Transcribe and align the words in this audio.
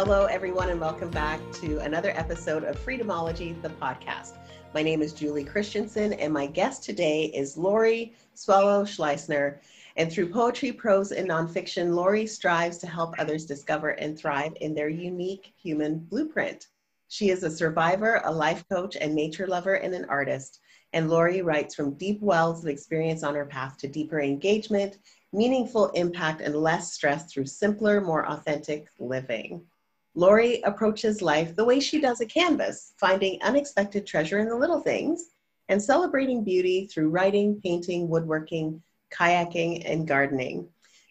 Hello, 0.00 0.26
everyone, 0.26 0.70
and 0.70 0.80
welcome 0.80 1.10
back 1.10 1.40
to 1.54 1.80
another 1.80 2.10
episode 2.10 2.62
of 2.62 2.78
Freedomology, 2.78 3.60
the 3.62 3.68
podcast. 3.68 4.34
My 4.72 4.80
name 4.80 5.02
is 5.02 5.12
Julie 5.12 5.42
Christensen, 5.42 6.12
and 6.12 6.32
my 6.32 6.46
guest 6.46 6.84
today 6.84 7.24
is 7.34 7.56
Laurie 7.58 8.14
Soileau 8.36 8.84
Schlisner. 8.84 9.58
And 9.96 10.10
through 10.10 10.32
poetry, 10.32 10.70
prose, 10.70 11.10
and 11.10 11.28
nonfiction, 11.28 11.96
Laurie 11.96 12.28
strives 12.28 12.78
to 12.78 12.86
help 12.86 13.18
others 13.18 13.44
discover 13.44 13.88
and 13.88 14.16
thrive 14.16 14.52
in 14.60 14.72
their 14.72 14.88
unique 14.88 15.52
human 15.60 15.98
blueprint. 15.98 16.68
She 17.08 17.30
is 17.30 17.42
a 17.42 17.50
survivor, 17.50 18.22
a 18.24 18.30
life 18.30 18.64
coach, 18.70 18.94
and 18.94 19.16
nature 19.16 19.48
lover, 19.48 19.74
and 19.74 19.92
an 19.96 20.04
artist. 20.04 20.60
And 20.92 21.10
Laurie 21.10 21.42
writes 21.42 21.74
from 21.74 21.94
deep 21.94 22.20
wells 22.20 22.62
of 22.62 22.70
experience 22.70 23.24
on 23.24 23.34
her 23.34 23.46
path 23.46 23.76
to 23.78 23.88
deeper 23.88 24.20
engagement, 24.20 24.98
meaningful 25.32 25.88
impact, 25.88 26.40
and 26.40 26.54
less 26.54 26.92
stress 26.92 27.32
through 27.32 27.46
simpler, 27.46 28.00
more 28.00 28.30
authentic 28.30 28.86
living. 29.00 29.66
Laurie 30.14 30.60
approaches 30.62 31.22
life 31.22 31.54
the 31.54 31.64
way 31.64 31.78
she 31.78 32.00
does 32.00 32.20
a 32.20 32.26
canvas, 32.26 32.92
finding 32.96 33.40
unexpected 33.42 34.06
treasure 34.06 34.38
in 34.38 34.48
the 34.48 34.56
little 34.56 34.80
things 34.80 35.30
and 35.68 35.82
celebrating 35.82 36.42
beauty 36.42 36.86
through 36.86 37.10
writing, 37.10 37.60
painting, 37.62 38.08
woodworking, 38.08 38.82
kayaking, 39.10 39.82
and 39.84 40.08
gardening. 40.08 40.68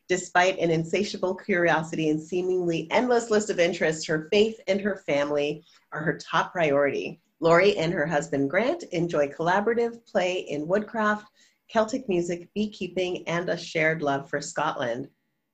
Despite 0.08 0.58
an 0.60 0.72
insatiable 0.72 1.36
curiosity 1.36 2.10
and 2.10 2.22
seemingly 2.22 2.88
endless 2.92 3.30
list 3.30 3.50
of 3.50 3.60
interests, 3.60 4.06
her 4.06 4.28
faith 4.32 4.60
and 4.68 4.80
her 4.82 4.96
family 5.06 5.64
are 5.92 6.02
her 6.02 6.18
top 6.18 6.54
priority. 6.54 7.20
Laurie 7.40 7.78
and 7.78 7.94
her 7.94 8.08
husband 8.08 8.50
Grant 8.50 8.84
enjoy 8.92 9.28
collaborative 9.28 10.04
play 10.06 10.40
in 10.40 10.68
woodcraft, 10.68 11.28
Celtic 11.68 12.08
music, 12.08 12.48
beekeeping, 12.56 13.28
and 13.28 13.50
a 13.50 13.58
shared 13.58 14.02
love 14.02 14.30
for 14.30 14.42
Scotland, 14.42 15.10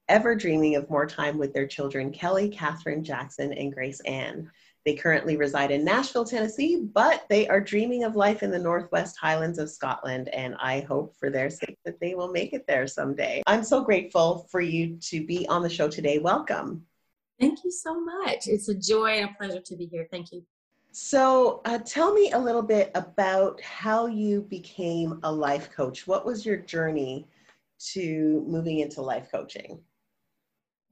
ever 0.10 0.36
dreaming 0.36 0.76
of 0.76 0.90
more 0.90 1.06
time 1.06 1.38
with 1.38 1.54
their 1.54 1.68
children 1.68 2.12
Kelli, 2.12 2.52
Katherine, 2.52 3.04
Jackson, 3.04 3.54
and 3.54 3.76
Graceann. 3.76 4.50
They 4.86 4.96
currently 4.96 5.38
reside 5.38 5.72
in 5.72 5.86
Nashville, 5.86 6.26
Tennessee, 6.26 6.90
but 6.94 7.26
they 7.30 7.48
are 7.48 7.62
dreaming 7.62 8.04
of 8.04 8.18
life 8.18 8.44
in 8.44 8.52
the 8.52 8.60
Northwest 8.60 9.18
Highlands 9.18 9.58
of 9.58 9.70
Scotland, 9.70 10.28
and 10.30 10.56
I 10.56 10.82
hope 10.82 11.16
for 11.18 11.30
their 11.30 11.50
sake 11.50 11.78
that 11.86 12.02
they 12.02 12.16
will 12.16 12.28
make 12.28 12.52
it 12.52 12.68
there 12.68 12.86
someday. 12.86 13.42
I'm 13.48 13.64
so 13.64 13.82
grateful 13.82 14.46
for 14.52 14.60
you 14.60 14.98
to 14.98 15.26
be 15.26 15.48
on 15.48 15.64
the 15.64 15.70
show 15.70 15.88
today. 15.88 16.20
Welcome. 16.20 16.86
Thank 17.40 17.64
you 17.64 17.72
so 17.72 18.00
much. 18.00 18.48
It's 18.48 18.68
a 18.68 18.76
joy 18.76 19.12
and 19.12 19.30
a 19.30 19.34
pleasure 19.34 19.62
to 19.62 19.76
be 19.78 19.86
here. 19.86 20.08
Thank 20.12 20.34
you. 20.34 20.46
So, 20.92 21.62
uh, 21.66 21.80
tell 21.80 22.14
me 22.14 22.32
a 22.34 22.38
little 22.38 22.62
bit 22.62 22.92
about 22.94 23.60
how 23.62 24.06
you 24.06 24.42
became 24.42 25.20
a 25.24 25.32
life 25.32 25.72
coach. 25.72 26.06
What 26.06 26.26
was 26.26 26.46
your 26.46 26.58
journey 26.58 27.26
to 27.94 28.46
moving 28.48 28.80
into 28.80 29.02
life 29.02 29.32
coaching? 29.32 29.80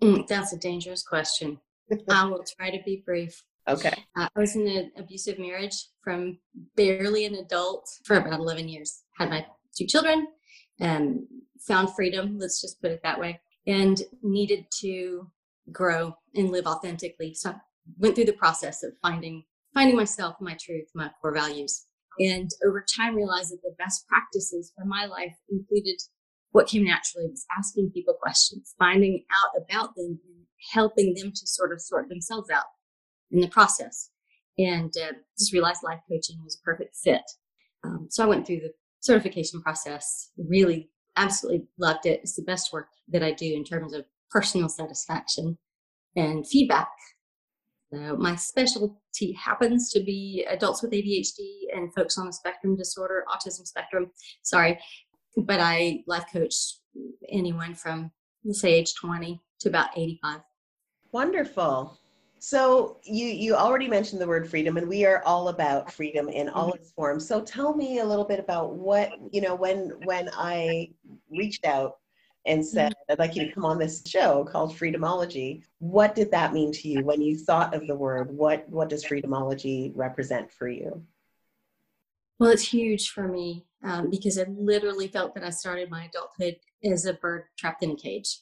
Mm, 0.04 0.28
that's 0.28 0.54
a 0.54 0.58
dangerous 0.58 1.04
question. 1.04 1.60
I 2.10 2.26
will 2.26 2.44
try 2.58 2.70
to 2.72 2.82
be 2.84 3.04
brief. 3.06 3.44
Okay. 3.68 3.94
Uh, 4.18 4.28
I 4.36 4.40
was 4.40 4.56
in 4.56 4.68
an 4.68 4.92
abusive 4.98 5.38
marriage 5.38 5.76
from 6.04 6.40
barely 6.76 7.26
an 7.26 7.36
adult 7.36 7.88
for 8.06 8.18
about 8.18 8.40
11 8.40 8.68
years. 8.68 9.04
Had 9.18 9.30
my 9.30 9.46
two 9.78 9.86
children, 9.86 10.28
and 10.80 11.22
found 11.60 11.94
freedom, 11.96 12.38
let's 12.40 12.60
just 12.60 12.82
put 12.82 12.92
it 12.92 13.02
that 13.04 13.20
way, 13.20 13.40
and 13.68 14.02
needed 14.24 14.66
to 14.80 15.30
grow 15.72 16.16
and 16.36 16.52
live 16.52 16.66
authentically. 16.66 17.34
So 17.34 17.52
I 17.52 17.56
went 17.98 18.16
through 18.16 18.26
the 18.26 18.34
process 18.34 18.84
of 18.84 18.94
finding 19.02 19.44
finding 19.74 19.96
myself, 19.96 20.36
my 20.42 20.58
truth, 20.60 20.88
my 20.94 21.10
core 21.22 21.34
values. 21.34 21.86
And 22.20 22.50
over 22.68 22.84
time 22.94 23.16
realized 23.16 23.54
that 23.54 23.62
the 23.64 23.74
best 23.78 24.06
practices 24.08 24.74
for 24.78 24.84
my 24.84 25.06
life 25.06 25.34
included 25.50 25.98
what 26.52 26.68
came 26.68 26.86
naturally 26.86 27.28
was 27.30 27.46
asking 27.58 27.92
people 27.92 28.14
questions, 28.22 28.76
finding 28.78 29.24
out 29.32 29.62
about 29.64 29.96
them 29.96 30.20
and 30.26 30.46
helping 30.74 31.14
them 31.14 31.32
to 31.32 31.48
sort 31.48 31.72
of 31.72 31.82
sort 31.82 32.10
themselves 32.10 32.50
out 32.50 32.66
in 33.32 33.40
the 33.40 33.48
process. 33.48 34.10
And 34.58 34.94
uh, 35.02 35.14
just 35.40 35.54
realized 35.54 35.82
life 35.84 36.02
coaching 36.10 36.38
was 36.44 36.60
a 36.62 36.66
perfect 36.66 36.96
fit. 36.96 37.24
Um, 37.84 38.08
so 38.10 38.24
I 38.24 38.28
went 38.28 38.46
through 38.46 38.60
the 38.60 38.74
certification 39.00 39.62
process, 39.62 40.32
really 40.38 40.90
absolutely 41.18 41.68
loved 41.80 42.06
it. 42.06 42.20
It's 42.22 42.36
the 42.36 42.44
best 42.44 42.72
work 42.72 42.88
that 43.10 43.24
I 43.24 43.32
do 43.32 43.54
in 43.54 43.64
terms 43.64 43.94
of 43.94 44.06
personal 44.30 44.70
satisfaction 44.70 45.58
and 46.16 46.48
feedback. 46.48 46.90
So 47.94 48.16
my 48.18 48.36
specialty 48.36 49.34
happens 49.34 49.92
to 49.92 50.02
be 50.02 50.46
adults 50.50 50.82
with 50.82 50.92
ADHD 50.92 51.76
and 51.76 51.94
folks 51.94 52.18
on 52.18 52.26
the 52.26 52.34
spectrum 52.34 52.78
disorder, 52.78 53.26
autism 53.28 53.66
spectrum. 53.66 54.12
Sorry, 54.44 54.80
but 55.38 55.60
I 55.60 56.04
life 56.08 56.26
coach 56.32 56.56
anyone 57.30 57.76
from 57.76 58.12
let's 58.44 58.62
say 58.62 58.74
age 58.74 58.96
20 58.96 59.40
to 59.60 59.70
about 59.70 59.90
85. 59.96 60.42
Wonderful. 61.12 61.98
So 62.40 62.98
you 63.04 63.28
you 63.28 63.56
already 63.56 63.88
mentioned 63.88 64.20
the 64.20 64.28
word 64.28 64.50
freedom, 64.50 64.78
and 64.78 64.90
we 64.90 65.06
are 65.06 65.22
all 65.26 65.50
about 65.50 65.92
freedom 65.92 66.28
in 66.28 66.50
all 66.50 66.70
mm-hmm. 66.70 66.78
its 66.78 66.92
forms. 66.92 67.28
So 67.28 67.42
tell 67.42 67.76
me 67.76 68.00
a 68.00 68.06
little 68.06 68.26
bit 68.26 68.40
about 68.40 68.74
what 68.74 69.12
you 69.32 69.42
know 69.42 69.54
when 69.54 69.92
when 70.06 70.30
I 70.34 70.90
reached 71.30 71.66
out 71.66 71.98
and 72.48 72.66
said 72.66 72.94
mm-hmm. 72.94 73.12
I'd 73.12 73.20
like 73.20 73.36
you 73.36 73.46
to 73.46 73.54
come 73.54 73.66
on 73.66 73.78
this 73.78 74.02
show 74.08 74.44
called 74.44 74.76
Freedomology. 74.76 75.62
What 75.78 76.16
did 76.16 76.32
that 76.32 76.54
mean 76.54 76.72
to 76.72 76.88
you 76.88 77.04
when 77.04 77.22
you 77.22 77.38
thought 77.38 77.76
of 77.76 77.86
the 77.86 77.96
word? 77.96 78.36
What 78.36 78.68
what 78.70 78.90
does 78.90 79.06
freedomology 79.06 79.92
represent 79.94 80.52
for 80.52 80.68
you? 80.68 81.04
Well, 82.40 82.50
it's 82.50 82.68
huge 82.68 83.12
for 83.12 83.28
me 83.28 83.66
um, 83.84 84.10
because 84.10 84.38
I 84.38 84.46
literally 84.50 85.08
felt 85.08 85.34
that 85.36 85.44
I 85.44 85.50
started 85.50 85.90
my 85.90 86.06
adulthood 86.06 86.58
as 86.84 87.06
a 87.06 87.14
bird 87.14 87.46
trapped 87.58 87.84
in 87.84 87.92
a 87.92 87.96
cage 87.96 88.40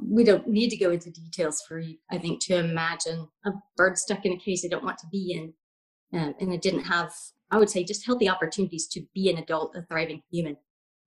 we 0.00 0.24
don't 0.24 0.48
need 0.48 0.70
to 0.70 0.76
go 0.76 0.90
into 0.90 1.10
details 1.10 1.62
for 1.66 1.78
you, 1.78 1.96
I 2.10 2.18
think, 2.18 2.40
to 2.44 2.56
imagine 2.56 3.28
a 3.44 3.50
bird 3.76 3.98
stuck 3.98 4.24
in 4.24 4.32
a 4.32 4.38
cage 4.38 4.62
they 4.62 4.68
don't 4.68 4.84
want 4.84 4.98
to 4.98 5.06
be 5.08 5.32
in. 5.32 6.18
Um, 6.18 6.34
and 6.40 6.52
I 6.52 6.56
didn't 6.56 6.84
have, 6.84 7.12
I 7.50 7.58
would 7.58 7.70
say, 7.70 7.84
just 7.84 8.06
healthy 8.06 8.28
opportunities 8.28 8.86
to 8.88 9.02
be 9.14 9.30
an 9.30 9.38
adult, 9.38 9.76
a 9.76 9.82
thriving 9.82 10.22
human 10.30 10.56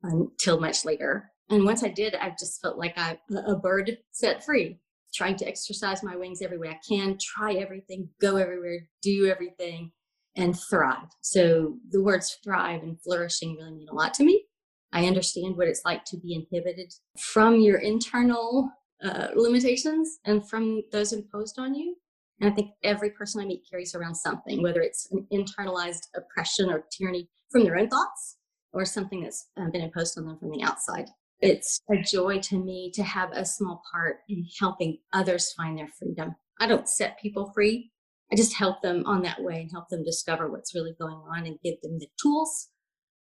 until 0.04 0.60
much 0.60 0.86
later. 0.86 1.32
And 1.50 1.64
once 1.64 1.84
I 1.84 1.90
did, 1.90 2.16
I 2.16 2.36
just 2.40 2.62
felt 2.62 2.78
like 2.78 2.98
I, 2.98 3.20
a 3.46 3.56
bird 3.56 3.98
set 4.12 4.44
free, 4.44 4.80
trying 5.14 5.36
to 5.38 5.48
exercise 5.48 6.04
my 6.04 6.16
wings 6.16 6.42
every 6.42 6.58
way 6.58 6.70
I 6.70 6.80
can, 6.88 7.18
try 7.20 7.54
everything, 7.54 8.10
go 8.20 8.38
everywhere, 8.38 8.88
do 9.02 9.28
everything, 9.28 9.92
and 10.36 10.58
thrive. 10.70 11.08
So 11.22 11.78
the 11.92 12.02
words 12.02 12.38
thrive 12.44 12.84
and 12.84 13.00
flourishing 13.02 13.56
really 13.56 13.72
mean 13.72 13.88
a 13.90 13.96
lot 13.96 14.14
to 14.16 14.24
me. 14.24 14.46
I 14.92 15.06
understand 15.06 15.58
what 15.58 15.68
it's 15.68 15.84
like 15.86 16.06
to 16.06 16.18
be 16.18 16.34
inhibited 16.34 16.94
from 17.20 17.60
your 17.60 17.80
internal 17.80 18.70
uh, 19.04 19.28
limitations 19.36 20.20
and 20.26 20.48
from 20.48 20.82
those 20.92 21.14
imposed 21.14 21.60
on 21.60 21.76
you. 21.76 21.96
And 22.40 22.52
I 22.52 22.54
think 22.54 22.72
every 22.84 23.12
person 23.12 23.42
I 23.42 23.46
meet 23.46 23.66
carries 23.70 23.96
around 23.96 24.16
something, 24.16 24.62
whether 24.62 24.82
it's 24.82 25.10
an 25.12 25.26
internalized 25.32 26.08
oppression 26.16 26.70
or 26.70 26.86
tyranny 26.92 27.30
from 27.52 27.64
their 27.64 27.78
own 27.78 27.90
thoughts 27.90 28.38
or 28.74 28.86
something 28.86 29.22
that's 29.22 29.48
been 29.56 29.82
imposed 29.82 30.18
on 30.18 30.26
them 30.26 30.38
from 30.38 30.52
the 30.52 30.64
outside. 30.64 31.08
It's 31.42 31.80
a 31.92 32.02
joy 32.02 32.40
to 32.40 32.58
me 32.58 32.92
to 32.96 33.04
have 33.04 33.32
a 33.32 33.46
small 33.46 33.82
part 33.92 34.18
in 34.30 34.46
helping 34.60 35.00
others 35.14 35.54
find 35.54 35.78
their 35.78 35.88
freedom. 35.88 36.36
I 36.60 36.68
don't 36.68 36.88
set 36.88 37.20
people 37.20 37.52
free. 37.54 37.92
I 38.32 38.36
just 38.36 38.56
help 38.56 38.82
them 38.82 39.04
on 39.06 39.22
that 39.24 39.42
way 39.42 39.62
and 39.62 39.72
help 39.72 39.90
them 39.90 40.04
discover 40.04 40.50
what's 40.50 40.74
really 40.74 40.96
going 41.00 41.16
on 41.16 41.46
and 41.46 41.60
give 41.64 41.80
them 41.82 42.00
the 42.00 42.08
tools 42.22 42.70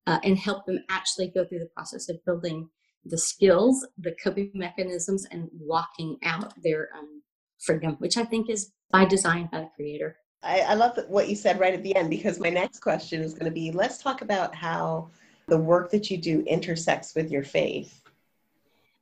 uh, 0.07 0.19
and 0.23 0.37
help 0.37 0.65
them 0.65 0.83
actually 0.89 1.27
go 1.27 1.45
through 1.45 1.59
the 1.59 1.69
process 1.75 2.09
of 2.09 2.23
building 2.25 2.69
the 3.05 3.17
skills, 3.17 3.85
the 3.99 4.15
coping 4.23 4.51
mechanisms, 4.53 5.27
and 5.29 5.47
walking 5.53 6.17
out 6.23 6.53
their 6.63 6.89
um, 6.97 7.21
freedom, 7.59 7.95
which 7.99 8.17
I 8.17 8.23
think 8.23 8.49
is 8.49 8.71
by 8.91 9.05
design 9.05 9.49
by 9.51 9.61
the 9.61 9.69
creator. 9.75 10.17
I, 10.41 10.61
I 10.61 10.73
love 10.75 10.97
what 11.07 11.29
you 11.29 11.35
said 11.35 11.59
right 11.59 11.73
at 11.73 11.83
the 11.83 11.95
end 11.95 12.09
because 12.09 12.39
my 12.39 12.49
next 12.49 12.79
question 12.79 13.21
is 13.21 13.33
going 13.33 13.45
to 13.45 13.51
be 13.51 13.71
let's 13.71 13.97
talk 13.97 14.21
about 14.21 14.53
how 14.53 15.09
the 15.47 15.57
work 15.57 15.91
that 15.91 16.09
you 16.09 16.17
do 16.17 16.43
intersects 16.47 17.15
with 17.15 17.31
your 17.31 17.43
faith. 17.43 18.01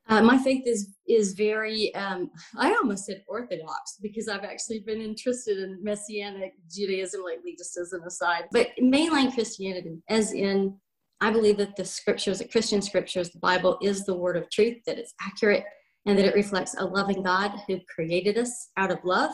Uh, 0.10 0.22
my 0.22 0.38
faith 0.38 0.64
is 0.66 0.96
is 1.08 1.34
very 1.34 1.94
um, 1.96 2.30
I 2.58 2.72
almost 2.72 3.06
said 3.06 3.24
orthodox 3.28 3.98
because 4.02 4.28
I've 4.28 4.44
actually 4.44 4.80
been 4.80 5.02
interested 5.02 5.58
in 5.60 5.82
messianic 5.82 6.54
Judaism 6.70 7.24
lately, 7.26 7.56
just 7.58 7.78
as 7.78 7.94
an 7.94 8.02
aside. 8.06 8.46
But 8.52 8.70
mainline 8.82 9.34
Christianity, 9.34 10.02
as 10.10 10.34
in 10.34 10.78
I 11.22 11.32
believe 11.32 11.58
that 11.58 11.78
the 11.78 11.86
scriptures, 11.86 12.40
the 12.40 12.48
Christian 12.48 12.82
scriptures, 12.82 13.30
the 13.30 13.40
Bible 13.40 13.78
is 13.82 14.06
the 14.06 14.14
word 14.14 14.36
of 14.36 14.50
truth, 14.50 14.78
that 14.86 14.98
it's 14.98 15.14
accurate, 15.22 15.64
and 16.06 16.18
that 16.18 16.26
it 16.26 16.36
reflects 16.36 16.76
a 16.78 16.86
loving 16.86 17.24
God 17.24 17.54
who 17.66 17.80
created 17.96 18.38
us 18.38 18.72
out 18.76 18.92
of 18.92 19.00
love 19.06 19.32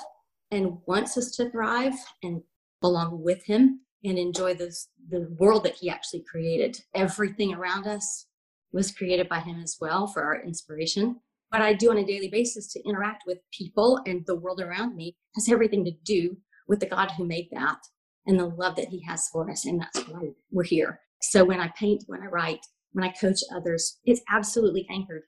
and 0.52 0.78
wants 0.86 1.18
us 1.18 1.32
to 1.38 1.50
thrive 1.50 1.96
and 2.22 2.44
belong 2.82 3.24
with 3.24 3.44
Him 3.44 3.82
and 4.04 4.20
enjoy 4.20 4.54
this, 4.54 4.90
the 5.10 5.28
world 5.40 5.64
that 5.64 5.76
He 5.76 5.90
actually 5.90 6.24
created. 6.30 6.80
Everything 6.94 7.56
around 7.56 7.88
us 7.88 8.28
was 8.72 8.92
created 8.92 9.28
by 9.30 9.40
Him 9.40 9.60
as 9.62 9.78
well 9.82 10.08
for 10.08 10.24
our 10.24 10.42
inspiration. 10.44 11.20
What 11.50 11.62
I 11.62 11.74
do 11.74 11.90
on 11.90 11.98
a 11.98 12.06
daily 12.06 12.30
basis 12.30 12.72
to 12.74 12.84
interact 12.88 13.24
with 13.26 13.40
people 13.52 14.00
and 14.06 14.24
the 14.26 14.36
world 14.36 14.62
around 14.62 14.96
me 14.96 15.16
has 15.36 15.50
everything 15.50 15.84
to 15.86 15.92
do 16.04 16.38
with 16.68 16.80
the 16.80 16.86
God 16.86 17.12
who 17.12 17.26
made 17.26 17.50
that 17.52 17.80
and 18.28 18.40
the 18.40 18.46
love 18.46 18.76
that 18.76 18.90
He 18.90 19.02
has 19.04 19.28
for 19.30 19.50
us. 19.50 19.66
And 19.66 19.82
that's 19.82 20.08
why 20.08 20.30
we're 20.52 20.64
here. 20.64 21.00
So 21.22 21.44
when 21.44 21.60
I 21.60 21.72
paint, 21.78 22.04
when 22.08 22.22
I 22.22 22.28
write, 22.28 22.66
when 22.92 23.04
I 23.04 23.10
coach 23.10 23.40
others, 23.56 24.00
it's 24.06 24.22
absolutely 24.30 24.88
anchored 24.92 25.24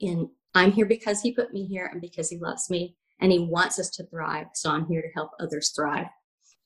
in 0.00 0.30
I'm 0.54 0.72
here 0.72 0.86
because 0.86 1.20
he 1.20 1.32
put 1.32 1.52
me 1.52 1.66
here 1.66 1.90
and 1.92 2.00
because 2.00 2.30
he 2.30 2.38
loves 2.38 2.70
me. 2.70 2.96
and 3.20 3.30
He 3.30 3.40
wants 3.40 3.78
us 3.78 3.90
to 3.90 4.04
thrive. 4.04 4.46
So 4.54 4.70
I'm 4.70 4.86
here 4.86 5.02
to 5.02 5.08
help 5.14 5.32
others 5.38 5.70
thrive. 5.70 6.06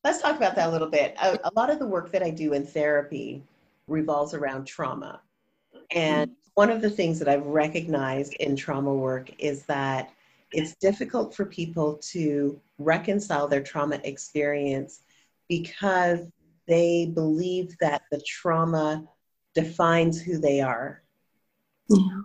Let's 0.04 0.22
talk 0.22 0.36
about 0.36 0.54
that 0.56 0.68
a 0.68 0.72
little 0.72 0.88
bit. 0.88 1.16
A, 1.20 1.38
a 1.44 1.50
lot 1.56 1.70
of 1.70 1.78
the 1.78 1.86
work 1.86 2.10
that 2.12 2.22
I 2.22 2.30
do 2.30 2.52
in 2.52 2.64
therapy 2.64 3.42
revolves 3.88 4.32
around 4.32 4.66
trauma. 4.66 5.20
And 5.94 6.32
one 6.54 6.70
of 6.70 6.82
the 6.82 6.90
things 6.90 7.18
that 7.18 7.28
I've 7.28 7.46
recognized 7.46 8.34
in 8.34 8.56
trauma 8.56 8.94
work 8.94 9.30
is 9.38 9.64
that 9.66 10.10
it's 10.52 10.74
difficult 10.76 11.34
for 11.34 11.44
people 11.44 11.94
to 12.10 12.60
reconcile 12.78 13.46
their 13.46 13.62
trauma 13.62 14.00
experience 14.04 15.00
because 15.48 16.20
they 16.66 17.06
believe 17.06 17.76
that 17.78 18.02
the 18.10 18.20
trauma 18.20 19.04
defines 19.54 20.20
who 20.20 20.38
they 20.38 20.60
are. 20.60 21.02
Yeah. 21.88 22.20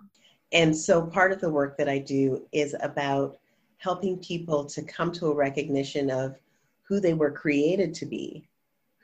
And 0.52 0.76
so 0.76 1.02
part 1.02 1.32
of 1.32 1.40
the 1.40 1.50
work 1.50 1.76
that 1.78 1.88
I 1.88 1.98
do 1.98 2.46
is 2.52 2.74
about 2.80 3.38
helping 3.78 4.18
people 4.18 4.64
to 4.64 4.82
come 4.82 5.12
to 5.12 5.26
a 5.26 5.34
recognition 5.34 6.10
of 6.10 6.36
who 6.82 7.00
they 7.00 7.14
were 7.14 7.30
created 7.30 7.94
to 7.94 8.06
be, 8.06 8.46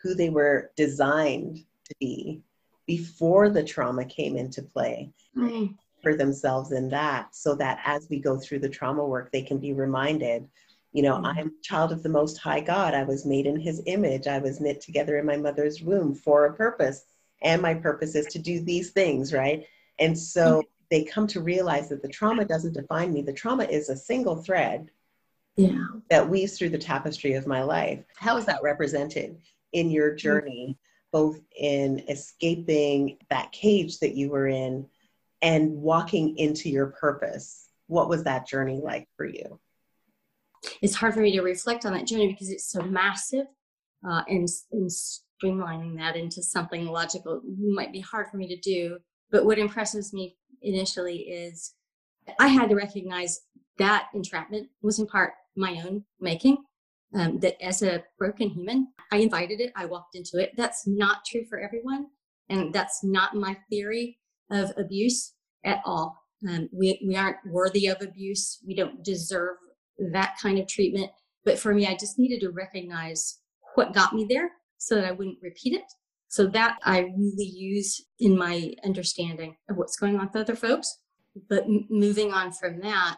who 0.00 0.14
they 0.14 0.30
were 0.30 0.70
designed 0.76 1.64
to 1.84 1.94
be 1.98 2.42
before 2.86 3.48
the 3.48 3.62
trauma 3.62 4.04
came 4.04 4.36
into 4.36 4.62
play. 4.62 5.12
Mm. 5.36 5.76
For 6.02 6.16
themselves 6.16 6.72
in 6.72 6.88
that, 6.88 7.32
so 7.32 7.54
that 7.54 7.80
as 7.84 8.08
we 8.10 8.18
go 8.18 8.36
through 8.36 8.58
the 8.58 8.68
trauma 8.68 9.06
work, 9.06 9.30
they 9.30 9.42
can 9.42 9.58
be 9.58 9.72
reminded 9.72 10.48
you 10.92 11.02
know, 11.02 11.14
mm-hmm. 11.14 11.26
I'm 11.26 11.48
a 11.48 11.62
child 11.62 11.92
of 11.92 12.02
the 12.02 12.08
most 12.08 12.38
high 12.38 12.60
God. 12.60 12.94
I 12.94 13.02
was 13.02 13.24
made 13.24 13.46
in 13.46 13.58
his 13.58 13.82
image. 13.86 14.26
I 14.26 14.38
was 14.38 14.60
knit 14.60 14.80
together 14.80 15.18
in 15.18 15.26
my 15.26 15.36
mother's 15.36 15.82
womb 15.82 16.14
for 16.14 16.46
a 16.46 16.54
purpose. 16.54 17.04
And 17.40 17.60
my 17.60 17.74
purpose 17.74 18.14
is 18.14 18.26
to 18.26 18.38
do 18.38 18.60
these 18.60 18.90
things, 18.90 19.32
right? 19.32 19.66
And 19.98 20.18
so 20.18 20.58
mm-hmm. 20.58 20.68
they 20.90 21.04
come 21.04 21.26
to 21.28 21.40
realize 21.40 21.88
that 21.88 22.02
the 22.02 22.08
trauma 22.08 22.44
doesn't 22.44 22.74
define 22.74 23.12
me. 23.12 23.22
The 23.22 23.32
trauma 23.32 23.64
is 23.64 23.88
a 23.88 23.96
single 23.96 24.36
thread 24.36 24.90
yeah. 25.56 25.86
that 26.10 26.28
weaves 26.28 26.58
through 26.58 26.70
the 26.70 26.78
tapestry 26.78 27.34
of 27.34 27.46
my 27.46 27.62
life. 27.62 28.04
How 28.16 28.36
is 28.36 28.44
that 28.44 28.62
represented 28.62 29.38
in 29.72 29.90
your 29.90 30.10
mm-hmm. 30.10 30.18
journey, 30.18 30.78
both 31.12 31.40
in 31.58 32.00
escaping 32.08 33.18
that 33.30 33.52
cage 33.52 33.98
that 34.00 34.14
you 34.14 34.30
were 34.30 34.48
in 34.48 34.86
and 35.42 35.72
walking 35.72 36.36
into 36.38 36.68
your 36.68 36.86
purpose? 36.86 37.68
What 37.86 38.08
was 38.08 38.24
that 38.24 38.46
journey 38.46 38.80
like 38.82 39.08
for 39.16 39.26
you? 39.26 39.60
it's 40.80 40.94
hard 40.94 41.14
for 41.14 41.20
me 41.20 41.32
to 41.32 41.42
reflect 41.42 41.84
on 41.84 41.92
that 41.92 42.06
journey 42.06 42.28
because 42.28 42.50
it's 42.50 42.70
so 42.70 42.82
massive 42.82 43.46
uh, 44.08 44.22
and, 44.28 44.48
and 44.72 44.90
streamlining 44.90 45.96
that 45.96 46.16
into 46.16 46.42
something 46.42 46.86
logical 46.86 47.40
might 47.58 47.92
be 47.92 48.00
hard 48.00 48.28
for 48.28 48.36
me 48.36 48.46
to 48.48 48.56
do 48.56 48.98
but 49.30 49.44
what 49.44 49.58
impresses 49.58 50.12
me 50.12 50.36
initially 50.62 51.18
is 51.18 51.74
i 52.38 52.46
had 52.46 52.68
to 52.68 52.76
recognize 52.76 53.40
that 53.78 54.08
entrapment 54.14 54.68
was 54.82 54.98
in 54.98 55.06
part 55.06 55.32
my 55.56 55.80
own 55.84 56.04
making 56.20 56.56
um, 57.14 57.38
that 57.40 57.62
as 57.62 57.82
a 57.82 58.02
broken 58.18 58.48
human 58.48 58.88
i 59.12 59.16
invited 59.16 59.60
it 59.60 59.72
i 59.76 59.84
walked 59.84 60.14
into 60.14 60.38
it 60.38 60.52
that's 60.56 60.86
not 60.86 61.24
true 61.26 61.44
for 61.48 61.58
everyone 61.58 62.06
and 62.48 62.72
that's 62.72 63.02
not 63.02 63.34
my 63.34 63.56
theory 63.70 64.18
of 64.50 64.72
abuse 64.76 65.34
at 65.64 65.80
all 65.84 66.18
um, 66.48 66.68
we, 66.72 67.00
we 67.06 67.16
aren't 67.16 67.36
worthy 67.46 67.86
of 67.86 68.00
abuse 68.02 68.58
we 68.66 68.74
don't 68.74 69.04
deserve 69.04 69.56
that 69.98 70.36
kind 70.40 70.58
of 70.58 70.66
treatment. 70.66 71.10
But 71.44 71.58
for 71.58 71.74
me, 71.74 71.86
I 71.86 71.96
just 71.96 72.18
needed 72.18 72.40
to 72.40 72.50
recognize 72.50 73.38
what 73.74 73.94
got 73.94 74.14
me 74.14 74.26
there 74.28 74.50
so 74.78 74.96
that 74.96 75.04
I 75.04 75.12
wouldn't 75.12 75.38
repeat 75.42 75.74
it. 75.74 75.84
So 76.28 76.46
that 76.48 76.78
I 76.84 77.00
really 77.00 77.44
use 77.44 78.00
in 78.18 78.38
my 78.38 78.72
understanding 78.84 79.56
of 79.68 79.76
what's 79.76 79.96
going 79.96 80.18
on 80.18 80.26
with 80.26 80.36
other 80.36 80.56
folks. 80.56 80.98
But 81.48 81.64
m- 81.64 81.86
moving 81.90 82.32
on 82.32 82.52
from 82.52 82.80
that, 82.80 83.16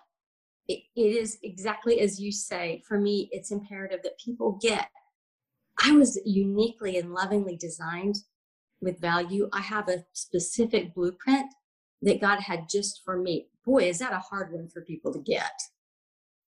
it, 0.69 0.81
it 0.96 1.16
is 1.16 1.38
exactly 1.43 2.00
as 2.00 2.20
you 2.20 2.32
say. 2.32 2.82
For 2.87 2.99
me, 2.99 3.28
it's 3.32 3.50
imperative 3.50 4.00
that 4.02 4.19
people 4.19 4.58
get 4.62 4.88
I 5.82 5.93
was 5.93 6.20
uniquely 6.25 6.99
and 6.99 7.12
lovingly 7.12 7.56
designed 7.56 8.16
with 8.81 9.00
value. 9.00 9.49
I 9.52 9.61
have 9.61 9.88
a 9.88 10.05
specific 10.12 10.94
blueprint 10.94 11.52
that 12.02 12.20
God 12.20 12.40
had 12.40 12.69
just 12.70 13.02
for 13.05 13.19
me. 13.19 13.49
Boy, 13.66 13.88
is 13.88 13.99
that 13.99 14.12
a 14.12 14.19
hard 14.19 14.52
one 14.52 14.69
for 14.69 14.82
people 14.82 15.12
to 15.12 15.19
get 15.19 15.50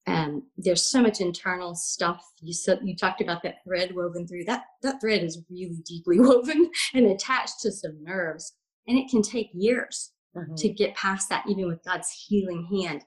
and 0.07 0.41
there's 0.57 0.89
so 0.89 1.01
much 1.01 1.19
internal 1.19 1.75
stuff 1.75 2.25
you 2.41 2.53
said 2.53 2.79
you 2.83 2.95
talked 2.95 3.21
about 3.21 3.43
that 3.43 3.63
thread 3.63 3.93
woven 3.93 4.25
through 4.25 4.45
that 4.45 4.63
that 4.81 4.99
thread 4.99 5.23
is 5.23 5.43
really 5.49 5.81
deeply 5.85 6.19
woven 6.19 6.71
and 6.93 7.05
attached 7.05 7.59
to 7.59 7.71
some 7.71 8.03
nerves 8.03 8.53
and 8.87 8.97
it 8.97 9.09
can 9.09 9.21
take 9.21 9.49
years 9.53 10.13
mm-hmm. 10.35 10.55
to 10.55 10.69
get 10.69 10.95
past 10.95 11.29
that 11.29 11.45
even 11.47 11.67
with 11.67 11.83
god's 11.83 12.25
healing 12.27 12.67
hand 12.71 13.03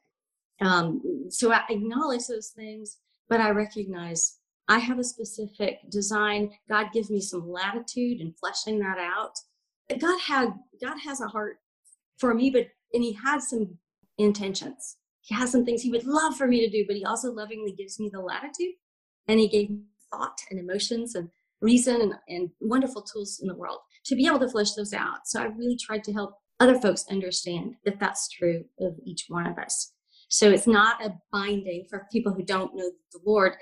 um, 0.60 1.02
so 1.28 1.52
i 1.52 1.62
acknowledge 1.68 2.26
those 2.26 2.48
things 2.48 2.98
but 3.28 3.40
i 3.40 3.50
recognize 3.50 4.38
i 4.68 4.78
have 4.78 4.98
a 4.98 5.04
specific 5.04 5.78
design 5.90 6.50
god 6.68 6.86
gives 6.92 7.10
me 7.10 7.20
some 7.20 7.50
latitude 7.50 8.20
in 8.20 8.32
fleshing 8.32 8.78
that 8.78 8.98
out 8.98 9.34
god 10.00 10.20
had 10.20 10.52
god 10.80 10.96
has 11.04 11.20
a 11.20 11.28
heart 11.28 11.58
for 12.18 12.34
me 12.34 12.50
but 12.50 12.68
and 12.92 13.02
he 13.02 13.12
had 13.12 13.40
some 13.40 13.78
intentions 14.18 14.96
he 15.22 15.34
has 15.34 15.52
some 15.52 15.64
things 15.64 15.82
he 15.82 15.90
would 15.90 16.06
love 16.06 16.36
for 16.36 16.46
me 16.46 16.60
to 16.60 16.70
do, 16.70 16.84
but 16.86 16.96
he 16.96 17.04
also 17.04 17.32
lovingly 17.32 17.72
gives 17.72 18.00
me 18.00 18.10
the 18.12 18.20
latitude 18.20 18.74
and 19.28 19.38
he 19.38 19.48
gave 19.48 19.70
me 19.70 19.82
thought 20.10 20.38
and 20.50 20.58
emotions 20.58 21.14
and 21.14 21.28
reason 21.60 22.00
and, 22.00 22.14
and 22.28 22.50
wonderful 22.60 23.02
tools 23.02 23.38
in 23.40 23.48
the 23.48 23.54
world 23.54 23.78
to 24.06 24.14
be 24.14 24.26
able 24.26 24.40
to 24.40 24.48
flesh 24.48 24.72
those 24.72 24.94
out. 24.94 25.26
So 25.26 25.40
I 25.40 25.44
really 25.44 25.76
tried 25.76 26.04
to 26.04 26.12
help 26.12 26.34
other 26.58 26.78
folks 26.80 27.04
understand 27.10 27.74
that 27.84 28.00
that's 28.00 28.28
true 28.28 28.64
of 28.80 28.94
each 29.04 29.26
one 29.28 29.46
of 29.46 29.58
us. 29.58 29.92
So 30.31 30.50
it's 30.50 30.67
not 30.67 31.05
a 31.05 31.12
binding 31.32 31.87
for 31.91 32.06
people 32.11 32.32
who 32.32 32.44
don't 32.44 32.75
know 32.75 32.91
the 33.12 33.21
Lord. 33.27 33.55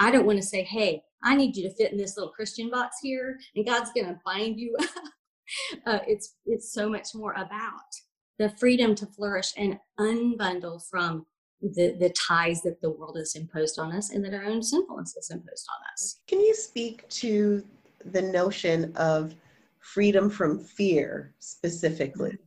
I 0.00 0.10
don't 0.10 0.26
want 0.26 0.38
to 0.38 0.46
say, 0.46 0.64
hey, 0.64 1.02
I 1.22 1.34
need 1.36 1.56
you 1.56 1.62
to 1.68 1.74
fit 1.74 1.92
in 1.92 1.98
this 1.98 2.16
little 2.16 2.32
Christian 2.32 2.70
box 2.70 2.96
here, 3.02 3.38
and 3.56 3.64
God's 3.64 3.92
going 3.92 4.06
to 4.06 4.20
bind 4.24 4.58
you. 4.58 4.76
uh, 5.86 6.00
it's 6.06 6.36
it's 6.44 6.72
so 6.72 6.88
much 6.88 7.14
more 7.14 7.32
about 7.32 7.90
the 8.38 8.50
freedom 8.50 8.94
to 8.96 9.06
flourish 9.06 9.52
and 9.56 9.78
unbundle 9.98 10.80
from 10.90 11.26
the, 11.60 11.96
the 11.98 12.10
ties 12.10 12.62
that 12.62 12.80
the 12.80 12.90
world 12.90 13.16
has 13.16 13.34
imposed 13.34 13.78
on 13.78 13.92
us 13.92 14.10
and 14.10 14.24
that 14.24 14.34
our 14.34 14.44
own 14.44 14.62
sinfulness 14.62 15.14
has 15.16 15.30
imposed 15.30 15.66
on 15.68 15.92
us. 15.92 16.20
Can 16.28 16.40
you 16.40 16.54
speak 16.54 17.08
to 17.08 17.64
the 18.04 18.22
notion 18.22 18.92
of 18.94 19.34
freedom 19.80 20.30
from 20.30 20.60
fear 20.60 21.34
specifically? 21.40 22.38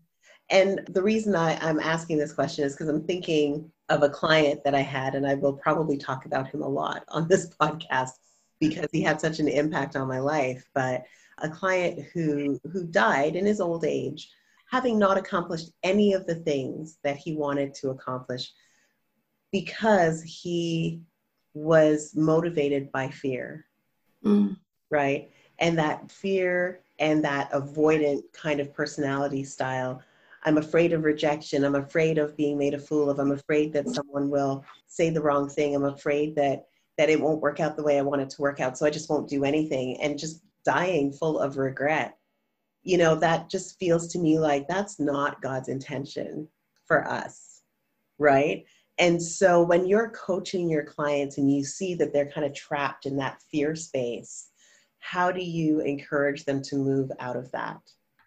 And 0.52 0.82
the 0.90 1.02
reason 1.02 1.36
I, 1.36 1.58
I'm 1.62 1.80
asking 1.80 2.18
this 2.18 2.34
question 2.34 2.66
is 2.66 2.74
because 2.74 2.90
I'm 2.90 3.04
thinking 3.04 3.72
of 3.90 4.04
a 4.04 4.10
client 4.10 4.64
that 4.64 4.76
I 4.76 4.82
had, 4.82 5.16
and 5.16 5.26
I 5.26 5.36
will 5.36 5.54
probably 5.54 5.98
talk 5.98 6.26
about 6.26 6.48
him 6.48 6.62
a 6.62 6.68
lot 6.68 7.04
on 7.08 7.28
this 7.28 7.50
podcast 7.62 8.12
because 8.60 8.88
he 8.92 9.02
had 9.02 9.20
such 9.20 9.40
an 9.40 9.48
impact 9.48 9.96
on 9.96 10.08
my 10.08 10.20
life. 10.20 10.70
But 10.76 11.04
a 11.40 11.50
client 11.50 12.06
who 12.14 12.60
who 12.72 12.86
died 12.86 13.36
in 13.36 13.46
his 13.46 13.60
old 13.60 13.84
age 13.84 14.30
having 14.72 14.98
not 14.98 15.18
accomplished 15.18 15.72
any 15.84 16.14
of 16.14 16.26
the 16.26 16.36
things 16.36 16.98
that 17.04 17.18
he 17.18 17.36
wanted 17.36 17.74
to 17.74 17.90
accomplish 17.90 18.52
because 19.52 20.24
he 20.24 21.02
was 21.54 22.14
motivated 22.16 22.90
by 22.92 23.10
fear. 23.10 23.66
Mm. 24.24 24.56
Right. 24.90 25.30
And 25.60 25.78
that 25.78 26.10
fear 26.10 26.82
and 27.00 27.24
that 27.26 27.52
avoidant 27.52 28.22
kind 28.32 28.62
of 28.62 28.74
personality 28.74 29.44
style. 29.44 30.02
I'm 30.44 30.58
afraid 30.58 30.94
of 30.94 31.04
rejection. 31.04 31.64
I'm 31.64 31.76
afraid 31.76 32.18
of 32.18 32.36
being 32.36 32.58
made 32.58 32.74
a 32.74 32.80
fool 32.80 33.10
of. 33.10 33.20
I'm 33.20 33.32
afraid 33.32 33.74
that 33.74 33.90
someone 33.90 34.30
will 34.30 34.66
say 34.88 35.10
the 35.10 35.22
wrong 35.22 35.50
thing. 35.50 35.76
I'm 35.76 35.86
afraid 35.86 36.36
that 36.36 36.66
that 36.98 37.10
it 37.10 37.22
won't 37.22 37.42
work 37.42 37.60
out 37.60 37.78
the 37.78 37.84
way 37.84 37.98
I 37.98 38.02
want 38.02 38.22
it 38.22 38.30
to 38.32 38.42
work 38.42 38.60
out. 38.60 38.78
So 38.78 38.86
I 38.86 38.90
just 38.90 39.10
won't 39.10 39.30
do 39.30 39.44
anything 39.44 40.00
and 40.02 40.20
just 40.20 40.44
dying 40.66 41.12
full 41.12 41.40
of 41.40 41.58
regret 41.58 42.18
you 42.84 42.98
know, 42.98 43.16
that 43.16 43.50
just 43.50 43.78
feels 43.80 44.08
to 44.10 44.20
me 44.20 44.40
like 44.40 44.68
that's 44.68 45.00
not 45.00 45.42
God's 45.42 45.70
intention 45.70 46.48
for 46.86 47.08
us, 47.08 47.62
right? 48.18 48.66
And 48.98 49.22
so 49.22 49.62
when 49.62 49.86
you're 49.86 50.10
coaching 50.10 50.70
your 50.70 50.84
clients 50.84 51.38
and 51.38 51.52
you 51.52 51.64
see 51.64 51.96
that 51.96 52.14
they're 52.14 52.30
kind 52.30 52.46
of 52.46 52.54
trapped 52.54 53.06
in 53.06 53.18
that 53.18 53.42
fear 53.52 53.76
space, 53.76 54.50
how 55.00 55.32
do 55.32 55.44
you 55.44 55.80
encourage 55.80 56.46
them 56.46 56.62
to 56.64 56.76
move 56.76 57.12
out 57.20 57.36
of 57.36 57.52
that? 57.52 57.80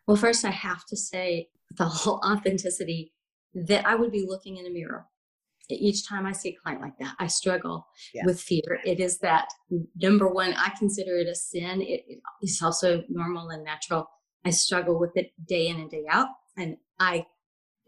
Well, 0.06 0.16
first, 0.16 0.44
I 0.44 0.50
have 0.50 0.84
to 0.86 0.96
say, 0.96 1.48
with 1.76 1.84
whole 1.84 2.20
authenticity, 2.24 3.12
that 3.54 3.86
I 3.86 3.94
would 3.94 4.12
be 4.12 4.26
looking 4.26 4.56
in 4.56 4.66
a 4.66 4.70
mirror 4.70 5.06
each 5.70 6.06
time 6.06 6.26
I 6.26 6.32
see 6.32 6.50
a 6.50 6.62
client 6.62 6.82
like 6.82 6.98
that, 6.98 7.14
I 7.18 7.26
struggle 7.26 7.86
yeah. 8.12 8.26
with 8.26 8.40
fear. 8.40 8.80
It 8.84 9.00
is 9.00 9.18
that 9.20 9.48
number 9.96 10.28
one, 10.28 10.52
I 10.54 10.72
consider 10.78 11.16
it 11.16 11.26
a 11.26 11.34
sin. 11.34 11.80
It, 11.80 12.04
it's 12.42 12.62
also 12.62 13.02
normal 13.08 13.48
and 13.48 13.64
natural 13.64 14.08
I 14.44 14.50
struggle 14.50 14.98
with 14.98 15.16
it 15.16 15.32
day 15.46 15.68
in 15.68 15.80
and 15.80 15.90
day 15.90 16.04
out. 16.08 16.28
And 16.56 16.76
I 17.00 17.26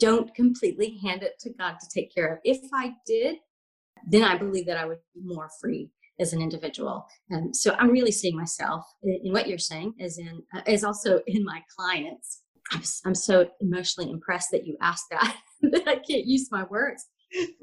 don't 0.01 0.35
completely 0.35 0.99
hand 1.03 1.23
it 1.23 1.39
to 1.41 1.53
God 1.53 1.77
to 1.81 1.89
take 1.93 2.15
care 2.15 2.33
of. 2.33 2.39
If 2.45 2.61
I 2.73 2.95
did, 3.07 3.37
then 4.09 4.23
I 4.23 4.37
believe 4.37 4.67
that 4.67 4.79
I 4.79 4.87
would 4.87 4.99
be 5.15 5.23
more 5.23 5.49
free 5.61 5.91
as 6.19 6.33
an 6.33 6.41
individual. 6.41 7.07
And 7.29 7.55
so 7.55 7.75
I'm 7.79 7.91
really 7.91 8.13
seeing 8.13 8.37
myself 8.37 8.87
in, 9.03 9.33
what 9.33 9.49
you're 9.49 9.59
saying, 9.59 9.95
as 10.01 10.19
in, 10.19 10.43
uh, 10.55 10.63
as 10.67 10.83
also 10.83 11.21
in 11.27 11.45
my 11.45 11.61
clients. 11.77 12.43
I'm, 12.73 12.83
I'm 13.05 13.15
so 13.15 13.49
emotionally 13.61 14.11
impressed 14.11 14.51
that 14.53 14.67
you 14.67 14.77
asked 14.81 15.07
that 15.11 15.37
that 15.63 15.87
I 15.87 15.97
can't 15.97 16.27
use 16.27 16.49
my 16.51 16.65
words. 16.65 17.07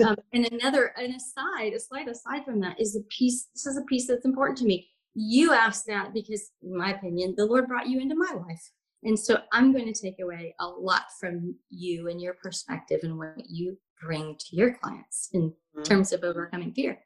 um, 0.05 0.15
and 0.33 0.45
another, 0.51 0.93
an 0.97 1.11
aside, 1.11 1.73
a 1.73 1.79
slight 1.79 2.07
aside 2.07 2.45
from 2.45 2.59
that 2.61 2.79
is 2.79 2.95
a 2.95 3.01
piece. 3.09 3.47
This 3.53 3.65
is 3.65 3.77
a 3.77 3.83
piece 3.83 4.07
that's 4.07 4.25
important 4.25 4.57
to 4.59 4.65
me. 4.65 4.87
You 5.15 5.53
asked 5.53 5.85
that 5.87 6.13
because, 6.13 6.51
in 6.63 6.77
my 6.77 6.93
opinion, 6.93 7.35
the 7.37 7.45
Lord 7.45 7.67
brought 7.67 7.87
you 7.87 7.99
into 7.99 8.15
my 8.15 8.33
life. 8.47 8.71
And 9.03 9.19
so 9.19 9.37
I'm 9.51 9.73
going 9.73 9.91
to 9.91 10.01
take 10.01 10.19
away 10.21 10.55
a 10.59 10.65
lot 10.65 11.03
from 11.19 11.55
you 11.69 12.07
and 12.07 12.21
your 12.21 12.35
perspective 12.41 13.01
and 13.03 13.17
what 13.17 13.49
you 13.49 13.77
bring 14.01 14.35
to 14.39 14.55
your 14.55 14.75
clients 14.75 15.29
in 15.33 15.49
mm-hmm. 15.49 15.83
terms 15.83 16.13
of 16.13 16.23
overcoming 16.23 16.73
fear. 16.73 16.99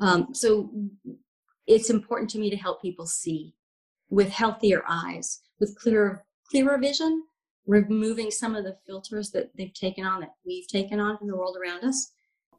Um, 0.00 0.28
so 0.34 0.70
it's 1.66 1.90
important 1.90 2.30
to 2.30 2.38
me 2.38 2.50
to 2.50 2.56
help 2.56 2.80
people 2.80 3.06
see 3.06 3.54
with 4.08 4.30
healthier 4.30 4.82
eyes, 4.88 5.40
with 5.58 5.76
clearer, 5.78 6.24
clearer 6.50 6.78
vision, 6.78 7.24
removing 7.66 8.30
some 8.30 8.54
of 8.54 8.64
the 8.64 8.76
filters 8.86 9.30
that 9.30 9.50
they've 9.56 9.74
taken 9.74 10.04
on, 10.04 10.20
that 10.20 10.34
we've 10.44 10.66
taken 10.66 11.00
on 11.00 11.18
from 11.18 11.28
the 11.28 11.36
world 11.36 11.56
around 11.56 11.84
us. 11.84 12.12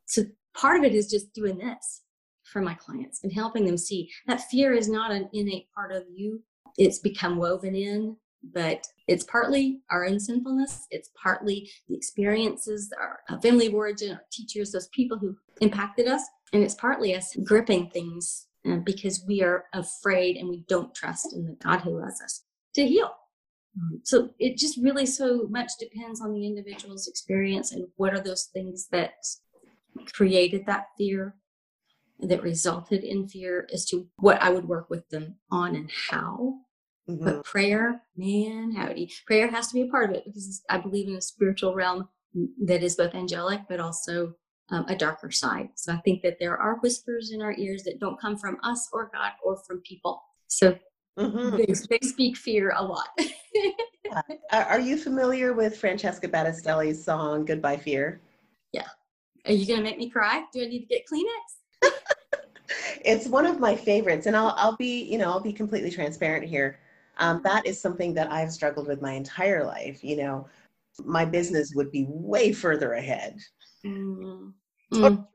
So 0.05 0.24
part 0.53 0.77
of 0.77 0.83
it 0.83 0.93
is 0.93 1.10
just 1.10 1.33
doing 1.33 1.57
this 1.57 2.01
for 2.43 2.62
my 2.62 2.74
clients 2.74 3.24
and 3.24 3.31
helping 3.31 3.65
them 3.65 3.77
see 3.77 4.10
that 4.27 4.50
fear 4.50 4.74
is 4.74 4.89
not 4.89 5.12
an 5.12 5.29
innate 5.33 5.67
part 5.74 5.91
of 5.91 6.03
you. 6.13 6.41
It's 6.77 7.00
become 7.00 7.38
woven 7.38 7.75
in, 7.75 8.17
but 8.53 8.86
it's 9.07 9.24
partly 9.24 9.81
our 9.89 10.05
own 10.05 10.19
sinfulness. 10.19 10.86
It's 10.91 11.10
partly 11.22 11.69
the 11.88 11.95
experiences, 11.95 12.91
our 13.00 13.39
family 13.39 13.67
of 13.67 13.74
origin, 13.74 14.12
our 14.12 14.24
teachers, 14.31 14.72
those 14.72 14.88
people 14.89 15.17
who 15.17 15.36
impacted 15.62 16.07
us. 16.07 16.22
And 16.51 16.62
it's 16.62 16.75
partly 16.75 17.15
us 17.15 17.36
gripping 17.43 17.89
things 17.89 18.48
uh, 18.69 18.77
because 18.77 19.24
we 19.27 19.41
are 19.41 19.65
afraid 19.74 20.38
and 20.38 20.50
we 20.50 20.63
don't 20.67 20.93
trust 20.93 21.33
in 21.33 21.45
the 21.45 21.57
God 21.63 21.81
who 21.81 22.00
loves 22.00 22.22
us 22.22 22.43
to 22.75 22.86
heal. 22.86 23.12
Um, 23.75 24.01
so 24.03 24.30
it 24.39 24.58
just 24.58 24.77
really 24.77 25.06
so 25.06 25.48
much 25.50 25.72
depends 25.80 26.22
on 26.22 26.34
the 26.34 26.46
individual's 26.46 27.08
experience 27.08 27.72
and 27.72 27.88
what 27.96 28.13
are 28.13 28.20
those 28.20 28.46
things 28.53 28.88
that 28.92 29.13
created 30.13 30.65
that 30.65 30.88
fear 30.98 31.36
that 32.20 32.44
resulted 32.44 33.03
in 33.03 33.27
fear 33.27 33.68
as 33.74 33.86
to 33.86 34.08
what 34.18 34.42
I 34.42 34.50
would 34.50 34.68
work 34.68 34.89
with 34.89 35.08
them 35.10 35.36
on 35.51 35.75
and 35.75 35.89
how. 36.10 36.60
Mm-hmm. 37.10 37.24
But 37.24 37.44
prayer, 37.44 38.01
man, 38.15 38.74
howdy. 38.75 39.12
Prayer 39.27 39.50
has 39.50 39.68
to 39.68 39.74
be 39.74 39.82
a 39.82 39.88
part 39.88 40.10
of 40.10 40.15
it 40.15 40.25
because 40.25 40.62
I 40.70 40.77
believe 40.77 41.08
in 41.08 41.15
a 41.15 41.22
spiritual 41.22 41.75
realm 41.75 42.08
that 42.65 42.84
is 42.84 42.96
both 42.96 43.13
angelic 43.13 43.62
but 43.68 43.80
also 43.80 44.34
um, 44.70 44.86
a 44.88 44.96
darker 44.96 45.30
side. 45.30 45.70
So 45.75 45.94
I 45.94 45.98
think 45.98 46.22
that 46.22 46.38
there 46.39 46.58
are 46.58 46.80
whispers 46.80 47.32
in 47.32 47.42
our 47.42 47.53
ears 47.53 47.84
that 47.84 48.00
don't 48.00 48.20
come 48.20 48.38
from 48.38 48.58
us 48.63 48.88
or 48.94 49.12
God 49.13 49.34
or 49.44 49.58
from 49.68 49.82
people. 49.82 50.22
So 50.48 50.77
mm-hmm. 51.17 51.58
they, 51.58 51.65
they, 51.65 52.08
speak 52.08 52.38
fear 52.38 52.74
a 52.75 52.84
lot. 52.84 53.08
yeah. 54.05 54.22
Are 54.51 54.79
you 54.79 54.98
familiar 54.98 55.53
with 55.53 55.77
Francesca 55.77 56.27
Battistelli's 56.27 57.03
song 57.03 57.46
Goodbye 57.46 57.77
Fear? 57.77 58.22
Yeah. 58.72 58.88
Are 59.46 59.51
you 59.51 59.65
going 59.65 59.79
to 59.79 59.84
make 59.84 59.98
me 59.98 60.10
cry? 60.10 60.43
Do 60.53 60.63
I 60.63 60.65
need 60.65 60.82
to 60.82 60.86
get 60.86 61.03
Kleenex? 61.12 61.91
it's 63.05 63.27
one 63.27 63.46
of 63.46 63.60
my 63.60 63.75
favorites 63.75 64.25
and 64.25 64.36
I'll, 64.36 64.53
I'll 64.58 64.75
be 64.77 65.03
you 65.03 65.17
know 65.17 65.29
i'll 65.29 65.39
be 65.39 65.53
completely 65.53 65.91
transparent 65.91 66.46
here 66.46 66.79
um, 67.17 67.41
that 67.43 67.65
is 67.65 67.79
something 67.79 68.13
that 68.13 68.32
i've 68.32 68.51
struggled 68.51 68.88
with 68.88 69.01
my 69.01 69.13
entire 69.13 69.65
life 69.65 70.03
you 70.03 70.15
know 70.15 70.48
my 71.03 71.25
business 71.25 71.74
would 71.75 71.91
be 71.91 72.05
way 72.08 72.51
further 72.51 72.93
ahead 72.93 73.38
mm-hmm. 73.86 74.50
mm. 74.93 75.27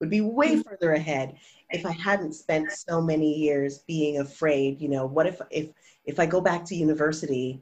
Would 0.00 0.10
be 0.10 0.20
way 0.20 0.56
mm. 0.56 0.64
further 0.64 0.92
ahead 0.92 1.36
if 1.70 1.86
I 1.86 1.92
hadn't 1.92 2.34
spent 2.34 2.70
so 2.72 3.00
many 3.00 3.32
years 3.32 3.78
being 3.86 4.18
afraid. 4.18 4.80
You 4.80 4.88
know, 4.88 5.06
what 5.06 5.26
if 5.26 5.40
if 5.50 5.70
if 6.04 6.18
I 6.18 6.26
go 6.26 6.40
back 6.40 6.64
to 6.66 6.74
university 6.74 7.60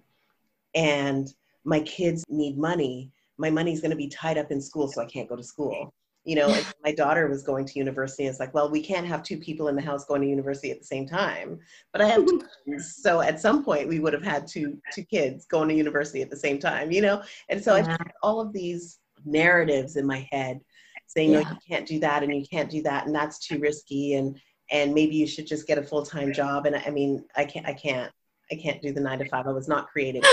and 0.74 1.32
my 1.64 1.80
kids 1.80 2.24
need 2.28 2.56
money, 2.56 3.10
my 3.36 3.50
money's 3.50 3.80
going 3.80 3.90
to 3.90 3.96
be 3.96 4.08
tied 4.08 4.38
up 4.38 4.50
in 4.50 4.60
school, 4.60 4.88
so 4.88 5.02
I 5.02 5.06
can't 5.06 5.28
go 5.28 5.36
to 5.36 5.42
school. 5.42 5.92
You 6.24 6.36
know, 6.36 6.60
my 6.84 6.92
daughter 6.92 7.26
was 7.28 7.42
going 7.42 7.64
to 7.66 7.78
university. 7.78 8.26
It's 8.26 8.40
like, 8.40 8.52
well, 8.52 8.70
we 8.70 8.82
can't 8.82 9.06
have 9.06 9.22
two 9.22 9.38
people 9.38 9.68
in 9.68 9.76
the 9.76 9.82
house 9.82 10.04
going 10.04 10.20
to 10.22 10.28
university 10.28 10.70
at 10.70 10.78
the 10.78 10.84
same 10.84 11.06
time. 11.06 11.58
But 11.92 12.02
I 12.02 12.08
have 12.08 12.26
twins, 12.26 12.96
so 12.96 13.20
at 13.20 13.40
some 13.40 13.64
point 13.64 13.88
we 13.88 13.98
would 13.98 14.12
have 14.12 14.24
had 14.24 14.46
two 14.46 14.78
two 14.92 15.04
kids 15.04 15.46
going 15.46 15.68
to 15.68 15.74
university 15.74 16.22
at 16.22 16.30
the 16.30 16.36
same 16.36 16.58
time. 16.58 16.90
You 16.90 17.02
know, 17.02 17.22
and 17.48 17.62
so. 17.62 17.74
I 17.74 17.82
had 17.82 18.12
all 18.22 18.40
of 18.40 18.52
these 18.52 18.98
narratives 19.24 19.96
in 19.96 20.06
my 20.06 20.28
head 20.30 20.60
saying 21.08 21.32
yeah. 21.32 21.40
no 21.40 21.50
you 21.50 21.56
can't 21.68 21.86
do 21.86 21.98
that 21.98 22.22
and 22.22 22.34
you 22.34 22.46
can't 22.46 22.70
do 22.70 22.82
that 22.82 23.06
and 23.06 23.14
that's 23.14 23.38
too 23.38 23.58
risky 23.58 24.14
and 24.14 24.38
and 24.70 24.94
maybe 24.94 25.16
you 25.16 25.26
should 25.26 25.46
just 25.46 25.66
get 25.66 25.78
a 25.78 25.82
full-time 25.82 26.32
job. 26.32 26.66
And 26.66 26.76
i 26.76 26.90
mean 26.90 27.24
i 27.36 27.44
can't 27.44 27.66
i 27.66 27.72
can't 27.72 28.12
i 28.52 28.54
can't 28.54 28.80
do 28.80 28.92
the 28.92 29.00
nine 29.00 29.18
to 29.18 29.24
five. 29.28 29.46
I 29.46 29.52
was 29.52 29.68
not 29.68 29.88
created 29.88 30.24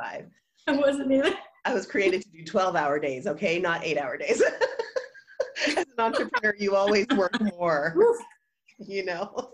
five. 0.00 0.26
I 0.66 0.72
wasn't 0.72 1.10
either. 1.10 1.34
I 1.64 1.74
was 1.74 1.86
created 1.86 2.22
to 2.22 2.28
do 2.30 2.44
12 2.44 2.76
hour 2.76 2.98
days 2.98 3.26
okay? 3.26 3.58
Not 3.58 3.84
eight 3.84 3.98
hour 3.98 4.16
days. 4.16 4.42
As 5.66 5.76
an 5.76 5.84
entrepreneur 5.98 6.54
you 6.58 6.76
always 6.76 7.06
work 7.16 7.40
more 7.40 7.96
you 8.78 9.04
know? 9.04 9.50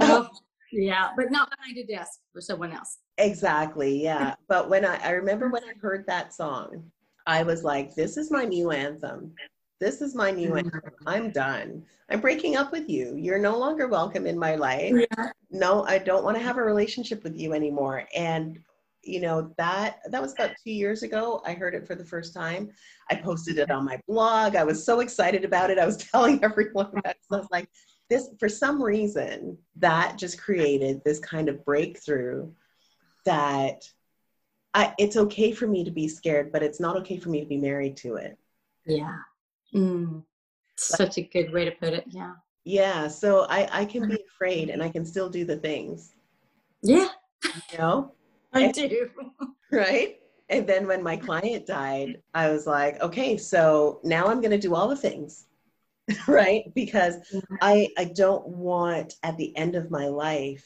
Um, 0.00 0.28
yeah 0.72 1.10
but 1.16 1.30
not 1.30 1.48
behind 1.50 1.78
a 1.78 1.86
desk 1.86 2.20
for 2.32 2.40
someone 2.40 2.72
else. 2.72 2.98
Exactly 3.18 4.02
yeah. 4.02 4.34
But 4.48 4.68
when 4.68 4.84
i 4.84 4.96
i 5.04 5.10
remember 5.10 5.48
when 5.48 5.64
i 5.64 5.72
heard 5.80 6.04
that 6.06 6.34
song 6.34 6.90
i 7.26 7.42
was 7.42 7.64
like 7.64 7.94
this 7.94 8.16
is 8.16 8.30
my 8.30 8.44
new 8.44 8.70
anthem 8.70 9.32
this 9.80 10.00
is 10.00 10.14
my 10.14 10.30
new 10.30 10.50
mm-hmm. 10.50 10.78
I'm 11.06 11.30
done. 11.30 11.84
I'm 12.10 12.20
breaking 12.20 12.56
up 12.56 12.72
with 12.72 12.88
you. 12.88 13.16
You're 13.16 13.38
no 13.38 13.58
longer 13.58 13.88
welcome 13.88 14.26
in 14.26 14.38
my 14.38 14.54
life. 14.54 14.94
Yeah. 14.94 15.30
No, 15.50 15.84
I 15.84 15.98
don't 15.98 16.24
want 16.24 16.36
to 16.36 16.42
have 16.42 16.56
a 16.56 16.62
relationship 16.62 17.22
with 17.24 17.36
you 17.36 17.52
anymore. 17.52 18.04
And 18.14 18.58
you 19.06 19.20
know 19.20 19.52
that 19.56 19.98
that 20.10 20.20
was 20.20 20.32
about 20.32 20.50
two 20.62 20.72
years 20.72 21.02
ago 21.02 21.40
i 21.46 21.52
heard 21.52 21.74
it 21.74 21.86
for 21.86 21.94
the 21.94 22.04
first 22.04 22.34
time 22.34 22.68
i 23.10 23.14
posted 23.14 23.58
it 23.58 23.70
on 23.70 23.84
my 23.84 24.00
blog 24.08 24.56
i 24.56 24.64
was 24.64 24.84
so 24.84 25.00
excited 25.00 25.44
about 25.44 25.70
it 25.70 25.78
i 25.78 25.86
was 25.86 25.96
telling 26.10 26.42
everyone 26.42 26.86
about 26.86 27.14
it 27.14 27.18
so 27.20 27.36
i 27.36 27.38
was 27.38 27.48
like 27.52 27.68
this 28.10 28.30
for 28.38 28.48
some 28.48 28.82
reason 28.82 29.56
that 29.76 30.18
just 30.18 30.40
created 30.40 31.00
this 31.04 31.18
kind 31.20 31.48
of 31.48 31.64
breakthrough 31.64 32.50
that 33.24 33.88
I, 34.74 34.92
it's 34.98 35.16
okay 35.16 35.52
for 35.52 35.66
me 35.66 35.84
to 35.84 35.90
be 35.90 36.08
scared 36.08 36.52
but 36.52 36.62
it's 36.62 36.80
not 36.80 36.96
okay 36.96 37.16
for 37.16 37.30
me 37.30 37.40
to 37.40 37.46
be 37.46 37.56
married 37.56 37.96
to 37.98 38.16
it 38.16 38.36
yeah 38.86 39.18
Mm, 39.74 40.22
such 40.76 41.18
a 41.18 41.22
good 41.22 41.52
way 41.52 41.64
to 41.64 41.70
put 41.72 41.92
it. 41.92 42.04
Yeah. 42.08 42.34
Yeah. 42.64 43.08
So 43.08 43.46
I, 43.48 43.68
I 43.80 43.84
can 43.84 44.08
be 44.08 44.18
afraid 44.28 44.70
and 44.70 44.82
I 44.82 44.88
can 44.88 45.04
still 45.04 45.28
do 45.28 45.44
the 45.44 45.56
things. 45.56 46.12
Yeah. 46.82 47.08
You 47.44 47.78
know? 47.78 48.12
I 48.52 48.64
and, 48.64 48.74
do. 48.74 49.10
Right. 49.72 50.20
And 50.48 50.66
then 50.66 50.86
when 50.86 51.02
my 51.02 51.16
client 51.16 51.66
died, 51.66 52.22
I 52.34 52.50
was 52.50 52.66
like, 52.66 53.00
okay, 53.02 53.36
so 53.36 54.00
now 54.04 54.26
I'm 54.26 54.40
going 54.40 54.52
to 54.52 54.58
do 54.58 54.74
all 54.74 54.86
the 54.88 54.96
things. 54.96 55.46
right. 56.28 56.72
Because 56.74 57.16
mm-hmm. 57.34 57.54
I, 57.60 57.88
I 57.98 58.04
don't 58.04 58.46
want 58.46 59.14
at 59.24 59.36
the 59.36 59.56
end 59.56 59.74
of 59.74 59.90
my 59.90 60.06
life 60.06 60.64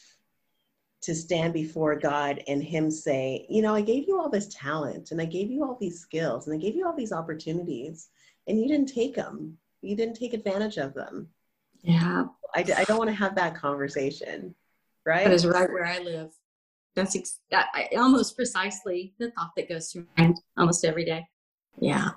to 1.02 1.14
stand 1.14 1.54
before 1.54 1.97
God 1.97 2.42
and 2.47 2.62
Him 2.62 2.90
say, 2.90 3.47
you 3.49 3.62
know, 3.62 3.75
I 3.75 3.80
gave 3.80 4.07
you 4.07 4.21
all 4.21 4.28
this 4.28 4.54
talent 4.54 5.12
and 5.12 5.21
I 5.21 5.25
gave 5.25 5.50
you 5.50 5.64
all 5.64 5.78
these 5.80 5.99
skills 5.99 6.47
and 6.47 6.54
I 6.54 6.59
gave 6.59 6.75
you 6.75 6.87
all 6.87 6.95
these 6.95 7.12
opportunities 7.12 8.11
and 8.50 8.61
you 8.61 8.69
didn't 8.69 8.92
take 8.92 9.14
them. 9.14 9.57
You 9.80 9.97
didn't 9.97 10.16
take 10.16 10.35
advantage 10.35 10.76
of 10.76 10.92
them. 10.92 11.28
Yeah. 11.83 12.25
I, 12.54 12.61
I 12.76 12.85
don't 12.85 12.99
want 12.99 13.09
to 13.09 13.14
have 13.16 13.37
that 13.37 13.54
conversation. 13.54 14.54
Right. 15.07 15.25
That 15.25 15.33
is 15.33 15.47
right 15.47 15.71
where 15.71 15.87
I 15.87 16.00
live. 16.00 16.33
That's 16.95 17.16
ex- 17.16 17.40
I, 17.52 17.88
almost 17.97 18.37
precisely 18.37 19.14
the 19.19 19.30
thought 19.30 19.52
that 19.57 19.69
goes 19.69 19.90
through 19.90 20.07
my 20.19 20.25
mind 20.25 20.40
almost 20.59 20.85
every 20.85 21.04
day. 21.04 21.26
Yeah. 21.78 22.11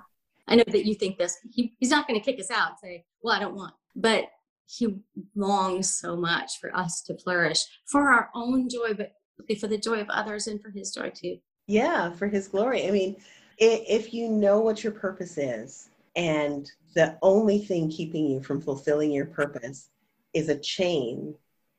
I 0.47 0.55
know 0.55 0.63
that 0.67 0.85
you 0.85 0.95
think 0.95 1.17
this. 1.17 1.37
He, 1.49 1.73
he's 1.79 1.91
not 1.91 2.07
going 2.07 2.19
to 2.19 2.25
kick 2.25 2.39
us 2.39 2.51
out 2.51 2.71
and 2.71 2.77
say, 2.81 3.05
well, 3.21 3.35
I 3.35 3.39
don't 3.39 3.55
want. 3.55 3.73
But 3.95 4.25
he 4.65 4.97
longs 5.35 5.93
so 5.93 6.17
much 6.17 6.59
for 6.59 6.75
us 6.75 7.01
to 7.03 7.17
flourish 7.17 7.63
for 7.85 8.09
our 8.11 8.29
own 8.33 8.67
joy, 8.67 8.93
but 8.93 9.13
for 9.59 9.67
the 9.67 9.77
joy 9.77 9.99
of 9.99 10.09
others 10.09 10.47
and 10.47 10.61
for 10.61 10.71
his 10.71 10.91
joy 10.91 11.11
too. 11.11 11.37
Yeah, 11.67 12.11
for 12.11 12.27
his 12.27 12.47
glory. 12.47 12.87
I 12.87 12.91
mean, 12.91 13.15
if 13.57 14.13
you 14.13 14.29
know 14.29 14.59
what 14.59 14.83
your 14.83 14.93
purpose 14.93 15.37
is, 15.37 15.89
and 16.15 16.69
the 16.95 17.17
only 17.21 17.59
thing 17.59 17.89
keeping 17.89 18.27
you 18.27 18.41
from 18.41 18.61
fulfilling 18.61 19.11
your 19.11 19.25
purpose 19.25 19.89
is 20.33 20.49
a 20.49 20.59
chain 20.59 21.35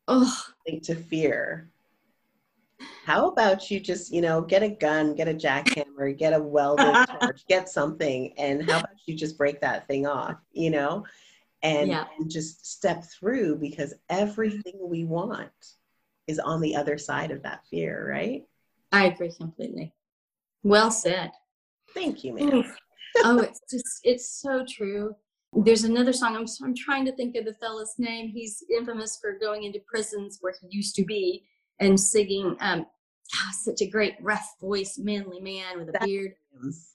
oh. 0.08 0.44
linked 0.66 0.86
to 0.86 0.94
fear. 0.94 1.70
How 3.04 3.28
about 3.28 3.70
you 3.70 3.78
just, 3.78 4.12
you 4.12 4.20
know, 4.20 4.40
get 4.40 4.62
a 4.62 4.68
gun, 4.68 5.14
get 5.14 5.28
a 5.28 5.34
jackhammer, 5.34 6.16
get 6.16 6.32
a 6.32 6.42
welding 6.42 6.94
torch, 7.20 7.46
get 7.48 7.68
something, 7.68 8.32
and 8.36 8.68
how 8.68 8.80
about 8.80 8.90
you 9.06 9.14
just 9.14 9.38
break 9.38 9.60
that 9.60 9.86
thing 9.86 10.06
off, 10.06 10.36
you 10.52 10.70
know, 10.70 11.04
and, 11.62 11.90
yeah. 11.90 12.06
and 12.18 12.30
just 12.30 12.66
step 12.66 13.04
through 13.04 13.56
because 13.56 13.94
everything 14.10 14.74
we 14.80 15.04
want 15.04 15.50
is 16.26 16.38
on 16.38 16.60
the 16.60 16.74
other 16.74 16.98
side 16.98 17.30
of 17.30 17.42
that 17.42 17.64
fear, 17.70 18.08
right? 18.10 18.44
I 18.90 19.06
agree 19.06 19.32
completely. 19.32 19.92
Well 20.62 20.90
said. 20.90 21.30
Thank 21.94 22.24
you, 22.24 22.34
ma'am 22.34 22.64
oh, 23.18 23.38
it's 23.40 23.60
just 23.70 24.00
it's 24.02 24.40
so 24.40 24.64
true. 24.68 25.14
There's 25.52 25.84
another 25.84 26.12
song. 26.12 26.36
I'm 26.36 26.46
I'm 26.62 26.74
trying 26.74 27.04
to 27.06 27.12
think 27.12 27.36
of 27.36 27.44
the 27.44 27.54
fella's 27.54 27.94
name. 27.98 28.28
He's 28.28 28.64
infamous 28.76 29.18
for 29.20 29.38
going 29.38 29.64
into 29.64 29.80
prisons 29.86 30.38
where 30.40 30.54
he 30.60 30.68
used 30.70 30.96
to 30.96 31.04
be 31.04 31.44
and 31.80 31.98
singing. 31.98 32.56
Um, 32.60 32.86
oh, 33.34 33.50
such 33.52 33.80
a 33.80 33.86
great 33.86 34.14
rough 34.20 34.54
voice, 34.60 34.98
manly 34.98 35.40
man 35.40 35.78
with 35.78 35.94
a 35.94 36.04
beard. 36.04 36.32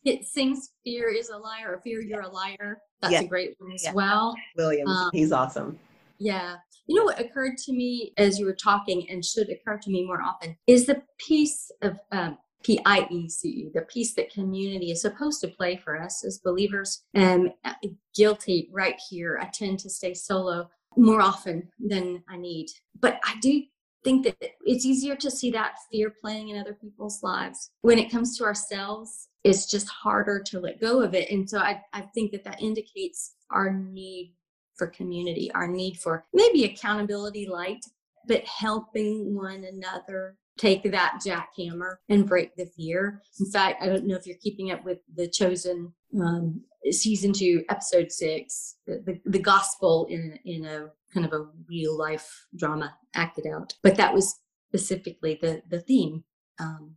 It 0.05 0.25
sings 0.25 0.71
"Fear 0.83 1.09
is 1.09 1.29
a 1.29 1.37
liar" 1.37 1.73
or 1.73 1.81
"Fear 1.81 2.01
you're 2.01 2.21
a 2.21 2.29
liar." 2.29 2.81
That's 3.01 3.13
yeah. 3.13 3.21
a 3.21 3.27
great 3.27 3.55
one 3.59 3.71
as 3.71 3.83
yeah. 3.83 3.93
well. 3.93 4.35
Williams, 4.57 4.89
um, 4.89 5.09
he's 5.13 5.31
awesome. 5.31 5.79
Yeah. 6.17 6.57
You 6.87 6.95
know 6.95 7.03
what 7.03 7.19
occurred 7.19 7.57
to 7.65 7.71
me 7.71 8.13
as 8.17 8.39
you 8.39 8.45
were 8.45 8.55
talking 8.55 9.09
and 9.09 9.23
should 9.23 9.49
occur 9.49 9.77
to 9.77 9.89
me 9.89 10.05
more 10.05 10.21
often 10.21 10.57
is 10.67 10.85
the 10.85 11.01
piece 11.19 11.71
of 11.81 11.99
um, 12.11 12.37
P 12.63 12.79
I 12.85 13.07
E 13.09 13.29
C 13.29 13.49
E, 13.49 13.71
the 13.73 13.81
piece 13.81 14.13
that 14.15 14.33
community 14.33 14.91
is 14.91 15.01
supposed 15.01 15.41
to 15.41 15.47
play 15.47 15.77
for 15.77 16.01
us 16.01 16.25
as 16.25 16.39
believers. 16.39 17.03
And 17.13 17.53
uh, 17.63 17.73
guilty 18.15 18.69
right 18.71 18.99
here. 19.09 19.39
I 19.41 19.45
tend 19.45 19.79
to 19.79 19.89
stay 19.89 20.13
solo 20.13 20.69
more 20.97 21.21
often 21.21 21.69
than 21.79 22.23
I 22.27 22.37
need. 22.37 22.67
But 22.99 23.19
I 23.23 23.35
do 23.41 23.63
think 24.03 24.25
that 24.25 24.37
it's 24.65 24.85
easier 24.85 25.15
to 25.15 25.29
see 25.29 25.51
that 25.51 25.75
fear 25.91 26.13
playing 26.21 26.49
in 26.49 26.59
other 26.59 26.73
people's 26.73 27.21
lives. 27.21 27.71
When 27.81 27.99
it 27.99 28.11
comes 28.11 28.37
to 28.37 28.43
ourselves, 28.43 29.27
it's 29.43 29.69
just 29.69 29.87
harder 29.87 30.41
to 30.47 30.59
let 30.59 30.81
go 30.81 31.01
of 31.01 31.13
it. 31.13 31.29
And 31.29 31.49
so 31.49 31.59
I, 31.59 31.81
I 31.93 32.01
think 32.13 32.31
that 32.31 32.43
that 32.43 32.61
indicates 32.61 33.35
our 33.51 33.71
need 33.71 34.33
for 34.75 34.87
community, 34.87 35.51
our 35.53 35.67
need 35.67 35.97
for 35.97 36.25
maybe 36.33 36.65
accountability 36.65 37.47
light, 37.47 37.83
but 38.27 38.43
helping 38.45 39.35
one 39.35 39.65
another 39.65 40.35
take 40.59 40.83
that 40.91 41.19
jackhammer 41.25 41.95
and 42.09 42.27
break 42.27 42.55
the 42.55 42.65
fear. 42.65 43.21
In 43.39 43.49
fact, 43.49 43.81
I 43.81 43.87
don't 43.87 44.05
know 44.05 44.15
if 44.15 44.27
you're 44.27 44.37
keeping 44.41 44.71
up 44.71 44.83
with 44.83 44.99
the 45.15 45.27
chosen 45.27 45.93
um, 46.19 46.61
season 46.91 47.33
two, 47.33 47.63
episode 47.69 48.11
six, 48.11 48.75
the, 48.85 49.19
the, 49.25 49.39
gospel 49.39 50.07
in 50.09 50.37
in 50.45 50.65
a 50.65 50.87
kind 51.13 51.25
of 51.25 51.33
a 51.33 51.45
real 51.67 51.97
life 51.97 52.45
drama 52.57 52.93
acted 53.15 53.45
out. 53.47 53.73
But 53.83 53.95
that 53.95 54.13
was 54.13 54.35
specifically 54.69 55.39
the 55.41 55.61
the 55.69 55.79
theme 55.81 56.23
um, 56.59 56.95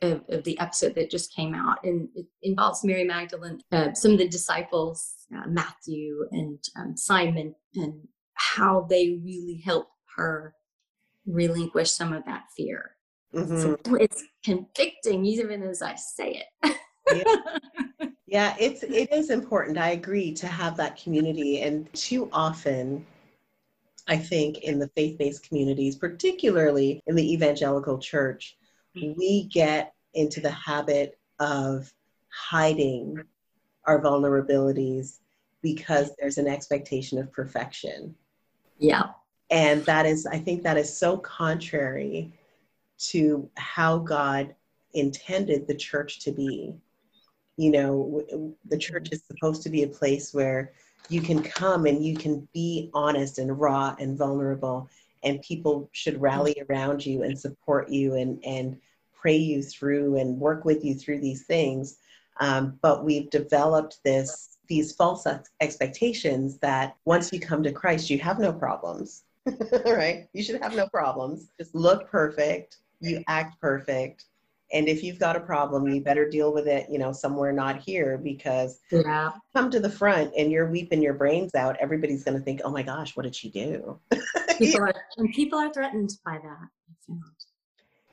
of, 0.00 0.22
of, 0.28 0.44
the 0.44 0.58
episode 0.58 0.94
that 0.96 1.10
just 1.10 1.34
came 1.34 1.54
out, 1.54 1.78
and 1.84 2.08
it 2.14 2.26
involves 2.42 2.84
Mary 2.84 3.04
Magdalene, 3.04 3.60
uh, 3.70 3.92
some 3.94 4.12
of 4.12 4.18
the 4.18 4.28
disciples, 4.28 5.14
uh, 5.36 5.46
Matthew 5.46 6.26
and 6.32 6.58
um, 6.76 6.96
Simon, 6.96 7.54
and 7.76 8.08
how 8.34 8.86
they 8.88 9.20
really 9.22 9.62
help 9.64 9.88
her 10.16 10.54
relinquish 11.26 11.90
some 11.90 12.12
of 12.12 12.24
that 12.24 12.44
fear. 12.56 12.92
Mm-hmm. 13.34 13.60
So 13.60 13.78
it's 13.96 14.24
convicting, 14.44 15.24
even 15.24 15.62
as 15.62 15.82
I 15.82 15.94
say 15.94 16.44
it. 16.62 16.76
yeah. 17.12 18.08
yeah, 18.26 18.56
it's 18.58 18.82
it 18.82 19.12
is 19.12 19.30
important. 19.30 19.78
I 19.78 19.90
agree 19.90 20.32
to 20.34 20.46
have 20.46 20.76
that 20.76 21.02
community, 21.02 21.62
and 21.62 21.92
too 21.94 22.28
often, 22.32 23.06
I 24.08 24.16
think 24.16 24.58
in 24.58 24.78
the 24.78 24.88
faith-based 24.88 25.48
communities, 25.48 25.96
particularly 25.96 27.02
in 27.06 27.14
the 27.14 27.32
evangelical 27.32 27.98
church, 27.98 28.56
we 28.94 29.48
get 29.52 29.94
into 30.14 30.40
the 30.40 30.50
habit 30.50 31.18
of 31.40 31.92
hiding 32.28 33.22
our 33.86 34.00
vulnerabilities 34.00 35.20
because 35.62 36.10
there's 36.18 36.38
an 36.38 36.48
expectation 36.48 37.18
of 37.18 37.32
perfection. 37.32 38.14
Yeah. 38.78 39.10
And 39.52 39.84
that 39.84 40.06
is, 40.06 40.26
I 40.26 40.38
think 40.38 40.62
that 40.62 40.78
is 40.78 40.96
so 40.96 41.18
contrary 41.18 42.32
to 43.10 43.50
how 43.56 43.98
God 43.98 44.54
intended 44.94 45.68
the 45.68 45.74
church 45.74 46.20
to 46.20 46.32
be. 46.32 46.74
You 47.58 47.70
know, 47.70 48.56
the 48.64 48.78
church 48.78 49.10
is 49.12 49.22
supposed 49.24 49.62
to 49.62 49.68
be 49.68 49.82
a 49.82 49.88
place 49.88 50.32
where 50.32 50.72
you 51.10 51.20
can 51.20 51.42
come 51.42 51.84
and 51.84 52.02
you 52.02 52.16
can 52.16 52.48
be 52.54 52.90
honest 52.94 53.38
and 53.38 53.60
raw 53.60 53.94
and 53.98 54.16
vulnerable, 54.16 54.88
and 55.22 55.42
people 55.42 55.90
should 55.92 56.20
rally 56.20 56.56
around 56.68 57.04
you 57.04 57.22
and 57.22 57.38
support 57.38 57.90
you 57.90 58.14
and, 58.14 58.42
and 58.46 58.78
pray 59.12 59.36
you 59.36 59.62
through 59.62 60.16
and 60.16 60.40
work 60.40 60.64
with 60.64 60.82
you 60.82 60.94
through 60.94 61.20
these 61.20 61.42
things. 61.42 61.98
Um, 62.40 62.78
but 62.80 63.04
we've 63.04 63.28
developed 63.28 63.98
this 64.02 64.56
these 64.68 64.92
false 64.92 65.26
expectations 65.60 66.56
that 66.58 66.96
once 67.04 67.30
you 67.30 67.38
come 67.38 67.62
to 67.64 67.72
Christ, 67.72 68.08
you 68.08 68.18
have 68.20 68.38
no 68.38 68.52
problems. 68.52 69.24
right? 69.86 70.28
You 70.32 70.42
should 70.42 70.60
have 70.62 70.76
no 70.76 70.88
problems. 70.88 71.50
Just 71.58 71.74
look 71.74 72.08
perfect. 72.10 72.78
You 73.00 73.22
act 73.28 73.60
perfect. 73.60 74.26
And 74.72 74.88
if 74.88 75.02
you've 75.02 75.18
got 75.18 75.36
a 75.36 75.40
problem, 75.40 75.86
you 75.86 76.00
better 76.00 76.28
deal 76.28 76.52
with 76.52 76.66
it, 76.66 76.86
you 76.88 76.98
know, 76.98 77.12
somewhere 77.12 77.52
not 77.52 77.82
here 77.82 78.16
because 78.16 78.80
yeah. 78.90 79.32
come 79.52 79.70
to 79.70 79.80
the 79.80 79.90
front 79.90 80.32
and 80.36 80.50
you're 80.50 80.70
weeping 80.70 81.02
your 81.02 81.12
brains 81.12 81.54
out, 81.54 81.76
everybody's 81.78 82.24
going 82.24 82.38
to 82.38 82.42
think, 82.42 82.62
oh 82.64 82.70
my 82.70 82.82
gosh, 82.82 83.14
what 83.14 83.24
did 83.24 83.36
she 83.36 83.50
do? 83.50 83.98
people 84.58 84.80
are, 84.80 84.94
and 85.18 85.30
people 85.34 85.58
are 85.58 85.70
threatened 85.72 86.12
by 86.24 86.38
that. 86.38 87.16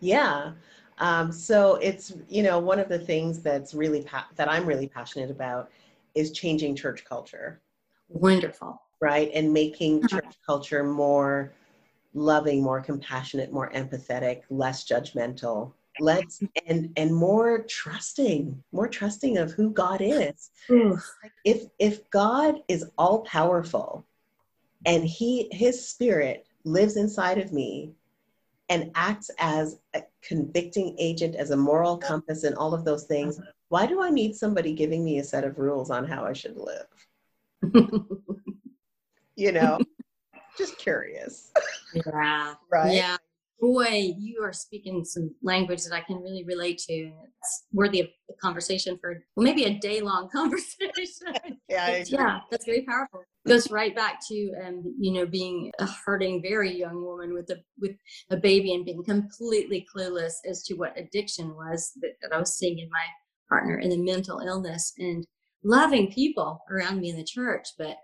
Yeah. 0.01 0.51
Um, 0.97 1.31
so 1.31 1.75
it's, 1.75 2.13
you 2.27 2.43
know, 2.43 2.59
one 2.59 2.79
of 2.79 2.89
the 2.89 2.99
things 2.99 3.41
that's 3.41 3.73
really, 3.73 4.01
pa- 4.01 4.27
that 4.35 4.49
I'm 4.49 4.65
really 4.65 4.87
passionate 4.87 5.31
about 5.31 5.71
is 6.13 6.31
changing 6.31 6.75
church 6.75 7.05
culture. 7.05 7.61
Wonderful 8.09 8.81
right? 9.01 9.31
And 9.33 9.53
making 9.53 10.03
uh-huh. 10.03 10.21
church 10.21 10.35
culture 10.45 10.83
more 10.83 11.53
loving, 12.13 12.61
more 12.63 12.81
compassionate, 12.81 13.51
more 13.51 13.71
empathetic, 13.71 14.41
less 14.49 14.87
judgmental. 14.87 15.73
Let's 15.99 16.41
and 16.67 16.93
and 16.95 17.13
more 17.13 17.63
trusting, 17.63 18.63
more 18.71 18.87
trusting 18.87 19.37
of 19.37 19.51
who 19.51 19.71
God 19.71 20.01
is. 20.01 20.51
If 21.43 21.63
if 21.77 22.09
God 22.09 22.61
is 22.67 22.89
all 22.97 23.19
powerful 23.21 24.05
and 24.85 25.03
he 25.03 25.49
his 25.51 25.89
spirit 25.89 26.47
lives 26.63 26.95
inside 26.95 27.37
of 27.37 27.51
me 27.51 27.91
and 28.69 28.91
acts 28.95 29.29
as 29.39 29.79
a 29.93 30.03
convicting 30.21 30.95
agent, 30.99 31.35
as 31.35 31.51
a 31.51 31.57
moral 31.57 31.97
compass, 31.97 32.43
and 32.43 32.55
all 32.55 32.73
of 32.73 32.85
those 32.85 33.03
things, 33.03 33.37
uh-huh. 33.37 33.51
why 33.67 33.85
do 33.85 34.01
I 34.01 34.09
need 34.09 34.35
somebody 34.35 34.73
giving 34.73 35.03
me 35.03 35.19
a 35.19 35.23
set 35.23 35.43
of 35.43 35.57
rules 35.57 35.89
on 35.89 36.05
how 36.05 36.23
I 36.23 36.33
should 36.33 36.55
live? 36.55 36.87
you 39.39 39.51
know, 39.53 39.79
just 40.57 40.77
curious. 40.77 41.51
Yeah. 41.93 42.55
right. 42.71 42.93
Yeah. 42.93 43.17
Boy, 43.61 44.13
you 44.17 44.41
are 44.41 44.53
speaking 44.53 45.03
some 45.03 45.35
language 45.43 45.83
that 45.83 45.93
I 45.93 45.99
can 45.99 46.21
really 46.21 46.45
relate 46.45 46.77
to. 46.87 46.93
It's 46.93 47.65
worthy 47.73 47.99
of 47.99 48.07
a 48.29 48.33
conversation 48.41 48.97
for 49.01 49.21
well, 49.35 49.43
maybe 49.43 49.65
a 49.65 49.77
day 49.79 49.99
long 49.99 50.29
conversation. 50.33 51.59
yeah, 51.67 52.01
yeah, 52.05 52.39
that's 52.49 52.65
very 52.65 52.83
powerful. 52.83 53.23
Goes 53.45 53.69
right 53.69 53.93
back 53.93 54.21
to 54.29 54.53
um, 54.65 54.95
you 54.97 55.11
know, 55.11 55.25
being 55.25 55.71
a 55.79 55.87
hurting, 56.05 56.41
very 56.41 56.73
young 56.73 57.03
woman 57.03 57.33
with 57.33 57.49
a 57.49 57.57
with 57.81 57.97
a 58.29 58.37
baby 58.37 58.73
and 58.73 58.85
being 58.85 59.03
completely 59.03 59.85
clueless 59.93 60.35
as 60.49 60.63
to 60.63 60.75
what 60.75 60.97
addiction 60.97 61.53
was 61.53 61.91
that, 62.01 62.11
that 62.21 62.33
I 62.33 62.39
was 62.39 62.57
seeing 62.57 62.79
in 62.79 62.89
my 62.89 63.03
partner 63.49 63.75
and 63.75 63.91
the 63.91 63.97
mental 63.97 64.39
illness 64.39 64.93
and 64.99 65.25
loving 65.65 66.11
people 66.13 66.61
around 66.71 67.01
me 67.01 67.09
in 67.09 67.17
the 67.17 67.25
church, 67.25 67.67
but 67.77 67.97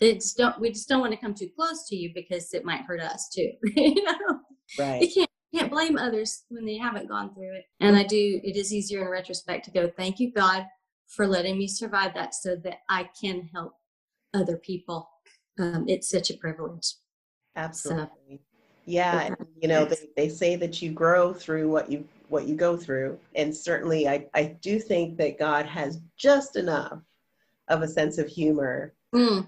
it's 0.00 0.34
don't 0.34 0.60
we 0.60 0.70
just 0.70 0.88
don't 0.88 1.00
want 1.00 1.12
to 1.12 1.18
come 1.18 1.34
too 1.34 1.48
close 1.56 1.86
to 1.88 1.96
you 1.96 2.10
because 2.14 2.52
it 2.52 2.64
might 2.64 2.82
hurt 2.82 3.00
us 3.00 3.28
too 3.34 3.50
you 3.76 4.02
know? 4.04 4.40
Right. 4.78 5.02
You 5.02 5.08
can't 5.12 5.30
can't 5.54 5.70
blame 5.70 5.96
others 5.96 6.44
when 6.48 6.66
they 6.66 6.76
haven't 6.76 7.08
gone 7.08 7.32
through 7.34 7.54
it. 7.54 7.64
And 7.80 7.96
i 7.96 8.02
do 8.02 8.40
it 8.42 8.56
is 8.56 8.74
easier 8.74 9.02
in 9.02 9.08
retrospect 9.08 9.64
to 9.66 9.70
go 9.70 9.90
thank 9.96 10.18
you 10.18 10.32
god 10.32 10.66
for 11.08 11.26
letting 11.26 11.56
me 11.56 11.68
survive 11.68 12.14
that 12.14 12.34
so 12.34 12.56
that 12.56 12.78
i 12.90 13.08
can 13.20 13.48
help 13.54 13.72
other 14.34 14.56
people. 14.58 15.08
Um, 15.58 15.86
it's 15.88 16.10
such 16.10 16.30
a 16.30 16.36
privilege. 16.36 16.94
Absolutely. 17.54 18.10
So, 18.28 18.38
yeah 18.86 19.34
you 19.60 19.68
know 19.68 19.84
they, 19.84 19.96
they 20.16 20.28
say 20.28 20.54
that 20.54 20.80
you 20.80 20.92
grow 20.92 21.34
through 21.34 21.68
what 21.68 21.90
you 21.90 22.06
what 22.28 22.46
you 22.46 22.54
go 22.54 22.76
through 22.76 23.18
and 23.34 23.54
certainly 23.54 24.08
i 24.08 24.24
i 24.34 24.44
do 24.62 24.78
think 24.78 25.18
that 25.18 25.38
god 25.38 25.66
has 25.66 26.00
just 26.16 26.56
enough 26.56 27.00
of 27.68 27.82
a 27.82 27.88
sense 27.88 28.16
of 28.16 28.28
humor 28.28 28.94
mm 29.14 29.46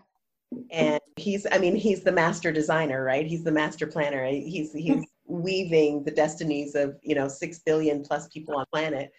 and 0.71 1.01
he's 1.17 1.47
i 1.53 1.59
mean 1.59 1.77
he's 1.77 2.03
the 2.03 2.13
master 2.13 2.51
designer 2.51 3.05
right? 3.05 3.27
He's 3.27 3.45
the 3.45 3.53
master 3.53 3.87
planner. 3.87 4.25
He's 4.27 4.73
hmm. 4.73 4.79
he's 4.79 5.05
weaving 5.27 6.05
the 6.05 6.11
destinies 6.11 6.75
of 6.75 6.97
you 7.03 7.15
know 7.15 7.29
6 7.29 7.59
billion 7.61 8.03
plus 8.03 8.29
people 8.29 8.57
on 8.57 8.65
planet. 8.73 9.11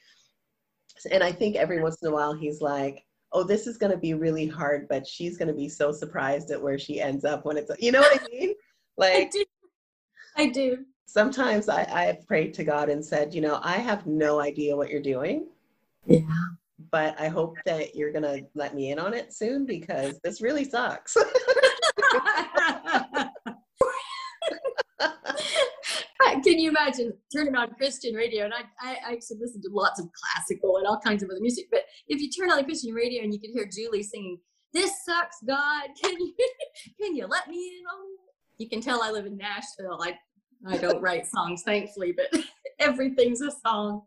And 1.12 1.24
i 1.24 1.32
think 1.32 1.56
every 1.56 1.82
once 1.82 2.02
in 2.02 2.10
a 2.10 2.12
while 2.12 2.34
he's 2.34 2.62
like 2.62 3.06
oh 3.32 3.44
this 3.44 3.68
is 3.68 3.78
going 3.78 3.92
to 3.92 3.98
be 3.98 4.13
really 4.15 4.48
hard 4.48 4.88
but 4.89 5.08
she's 5.08 5.38
going 5.38 5.48
to 5.48 5.54
be 5.54 5.70
so 5.70 5.92
surprised 5.92 6.52
at 6.52 6.62
where 6.62 6.78
she 6.78 7.00
ends 7.00 7.24
up 7.24 7.46
when 7.46 7.58
it's 7.58 7.72
you 7.80 7.92
know 7.92 8.02
what 8.02 8.22
i 8.22 8.28
mean? 8.32 8.54
Like 8.98 9.13
i 9.15 9.30
do, 9.32 9.46
I 10.36 10.48
do. 10.50 10.86
sometimes 11.06 11.70
I, 11.70 11.84
I 11.89 12.04
have 12.04 12.28
prayed 12.28 12.54
to 12.56 12.65
god 12.65 12.89
and 12.89 13.06
said 13.06 13.34
you 13.34 13.39
know 13.39 13.62
i 13.63 13.78
have 13.78 14.06
no 14.06 14.42
idea 14.42 14.76
what 14.76 14.89
you're 14.89 15.02
doing. 15.02 15.48
Yeah 16.06 16.20
but 16.91 17.19
I 17.19 17.28
hope 17.28 17.58
that 17.65 17.95
you're 17.95 18.12
going 18.12 18.23
to 18.23 18.45
let 18.56 18.75
me 18.75 18.91
in 18.91 18.99
on 18.99 19.13
it 19.13 19.34
soon 19.34 19.65
because 19.65 20.19
this 20.23 20.41
really 20.41 20.65
sucks. 20.65 21.15
Can 26.43 26.58
you 26.58 26.69
imagine 26.69 27.13
turning 27.34 27.56
on 27.56 27.73
Christian 27.75 28.15
radio? 28.15 28.45
And 28.45 28.54
I, 28.54 28.62
I, 28.82 28.91
I 29.08 29.13
actually 29.13 29.38
listen 29.39 29.62
to 29.62 29.69
lots 29.71 29.99
of 29.99 30.08
classical 30.13 30.78
and 30.78 30.88
all 30.88 30.99
kinds 30.99 31.21
of 31.21 31.30
other 31.30 31.39
music. 31.41 31.65
But 31.71 31.82
if 32.08 32.21
you 32.21 32.30
turn 32.30 32.52
on 32.52 32.63
Christian 32.63 32.93
radio 32.93 33.23
and 33.23 33.34
you 33.34 33.39
can 33.39 33.52
hear 33.52 33.67
Julie 33.71 34.04
singing, 34.04 34.39
"This 34.73 34.91
sucks, 35.06 35.38
God, 35.45 35.89
can 36.02 36.12
you 36.12 36.34
can 37.02 37.15
you 37.15 37.25
let 37.28 37.47
me 37.47 37.56
in 37.56 37.86
on 37.86 38.06
it?" 38.06 38.63
You 38.63 38.69
can 38.69 38.82
tell 38.82 39.04
I 39.04 39.12
live 39.12 39.25
in 39.25 39.38
Nashville. 39.38 39.99
I 40.02 40.17
I 40.67 40.78
don't 40.78 41.02
write 41.02 41.28
songs, 41.28 41.63
thankfully, 41.63 42.13
but 42.13 42.41
everything's 42.80 43.41
a 43.41 43.52
song 43.52 44.04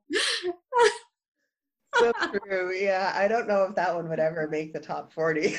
so 1.95 2.13
true. 2.45 2.73
Yeah, 2.75 3.13
I 3.15 3.29
don't 3.29 3.49
know 3.49 3.65
if 3.65 3.75
that 3.77 3.95
one 3.95 4.09
would 4.09 4.19
ever 4.21 4.49
make 4.49 4.73
the 4.73 4.81
top 4.81 5.13
40. 5.13 5.57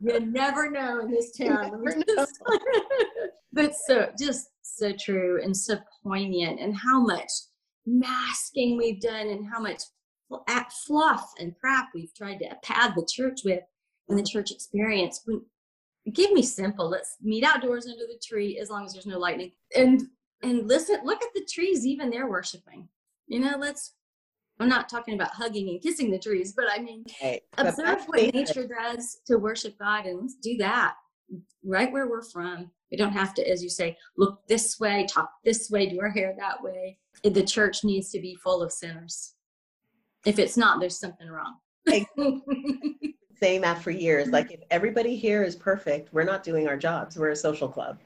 you 0.00 0.20
never 0.20 0.70
know 0.70 1.00
in 1.00 1.10
this 1.10 1.36
town. 1.36 1.84
but 3.52 3.74
so 3.74 4.10
just 4.18 4.48
so 4.62 4.92
true 4.92 5.42
and 5.42 5.56
so 5.56 5.76
poignant, 6.02 6.60
and 6.60 6.76
how 6.76 7.00
much 7.00 7.30
masking 7.86 8.76
we've 8.76 9.00
done, 9.00 9.28
and 9.28 9.46
how 9.46 9.60
much 9.60 9.82
fluff 10.86 11.32
and 11.38 11.54
crap 11.60 11.88
we've 11.94 12.14
tried 12.14 12.38
to 12.38 12.48
pad 12.62 12.92
the 12.96 13.06
church 13.10 13.40
with 13.44 13.62
and 14.08 14.18
the 14.18 14.22
church 14.22 14.50
experience. 14.50 15.20
When 15.24 15.42
give 16.12 16.32
me 16.32 16.42
simple. 16.42 16.88
Let's 16.88 17.16
meet 17.22 17.44
outdoors 17.44 17.86
under 17.86 18.04
the 18.06 18.20
tree 18.22 18.58
as 18.60 18.70
long 18.70 18.84
as 18.84 18.92
there's 18.92 19.06
no 19.06 19.18
lightning. 19.18 19.52
And 19.74 20.02
and 20.42 20.68
listen, 20.68 20.98
look 21.04 21.22
at 21.22 21.30
the 21.34 21.46
trees, 21.50 21.86
even 21.86 22.10
they're 22.10 22.28
worshiping. 22.28 22.88
You 23.26 23.40
know, 23.40 23.56
let's 23.58 23.94
I'm 24.60 24.68
not 24.68 24.88
talking 24.88 25.14
about 25.14 25.30
hugging 25.30 25.68
and 25.68 25.82
kissing 25.82 26.10
the 26.10 26.18
trees, 26.18 26.52
but 26.56 26.66
I 26.70 26.80
mean 26.80 27.04
right. 27.22 27.42
observe 27.58 28.04
what 28.06 28.34
nature 28.34 28.68
does 28.68 29.20
to 29.26 29.36
worship 29.36 29.78
God 29.78 30.06
and 30.06 30.20
let's 30.20 30.36
do 30.36 30.56
that 30.58 30.94
right 31.64 31.92
where 31.92 32.08
we're 32.08 32.22
from. 32.22 32.70
We 32.90 32.96
don't 32.96 33.12
have 33.12 33.34
to, 33.34 33.48
as 33.48 33.62
you 33.62 33.68
say, 33.68 33.96
look 34.16 34.46
this 34.48 34.78
way, 34.78 35.06
talk 35.08 35.30
this 35.44 35.70
way, 35.70 35.88
do 35.88 36.00
our 36.00 36.10
hair 36.10 36.34
that 36.38 36.62
way. 36.62 36.98
The 37.24 37.42
church 37.42 37.84
needs 37.84 38.10
to 38.10 38.20
be 38.20 38.36
full 38.36 38.62
of 38.62 38.72
sinners. 38.72 39.34
If 40.24 40.38
it's 40.38 40.56
not, 40.56 40.80
there's 40.80 40.98
something 40.98 41.28
wrong. 41.28 41.56
Same 43.40 43.64
after 43.64 43.90
years. 43.90 44.28
Like, 44.28 44.52
if 44.52 44.60
everybody 44.70 45.16
here 45.16 45.42
is 45.42 45.56
perfect, 45.56 46.12
we're 46.12 46.24
not 46.24 46.44
doing 46.44 46.68
our 46.68 46.76
jobs. 46.76 47.18
We're 47.18 47.30
a 47.30 47.36
social 47.36 47.68
club. 47.68 47.98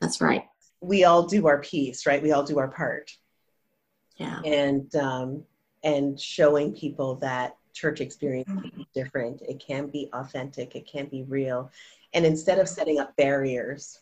That's 0.00 0.20
right. 0.20 0.44
We 0.80 1.04
all 1.04 1.26
do 1.26 1.46
our 1.46 1.60
piece, 1.60 2.06
right? 2.06 2.22
We 2.22 2.32
all 2.32 2.42
do 2.42 2.58
our 2.58 2.68
part. 2.68 3.10
Yeah. 4.16 4.40
And 4.40 4.94
um, 4.96 5.44
and 5.84 6.18
showing 6.18 6.72
people 6.72 7.14
that 7.16 7.56
church 7.74 8.00
experience 8.00 8.48
can 8.48 8.72
be 8.74 8.88
different. 8.94 9.42
It 9.42 9.62
can 9.64 9.88
be 9.88 10.08
authentic. 10.12 10.74
It 10.74 10.86
can 10.86 11.06
be 11.06 11.22
real. 11.24 11.70
And 12.14 12.24
instead 12.24 12.58
of 12.58 12.68
setting 12.68 12.98
up 12.98 13.14
barriers 13.16 14.00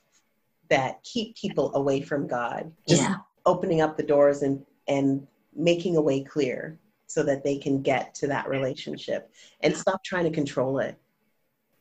that 0.70 1.02
keep 1.02 1.36
people 1.36 1.74
away 1.74 2.00
from 2.00 2.26
God, 2.26 2.72
just 2.88 3.02
yeah. 3.02 3.16
opening 3.44 3.80
up 3.80 3.96
the 3.96 4.02
doors 4.02 4.42
and 4.42 4.64
and 4.88 5.26
making 5.54 5.96
a 5.96 6.00
way 6.00 6.22
clear 6.22 6.78
so 7.06 7.22
that 7.22 7.44
they 7.44 7.58
can 7.58 7.82
get 7.82 8.14
to 8.14 8.26
that 8.26 8.48
relationship 8.48 9.30
and 9.60 9.76
stop 9.76 10.02
trying 10.02 10.24
to 10.24 10.30
control 10.30 10.78
it. 10.78 10.96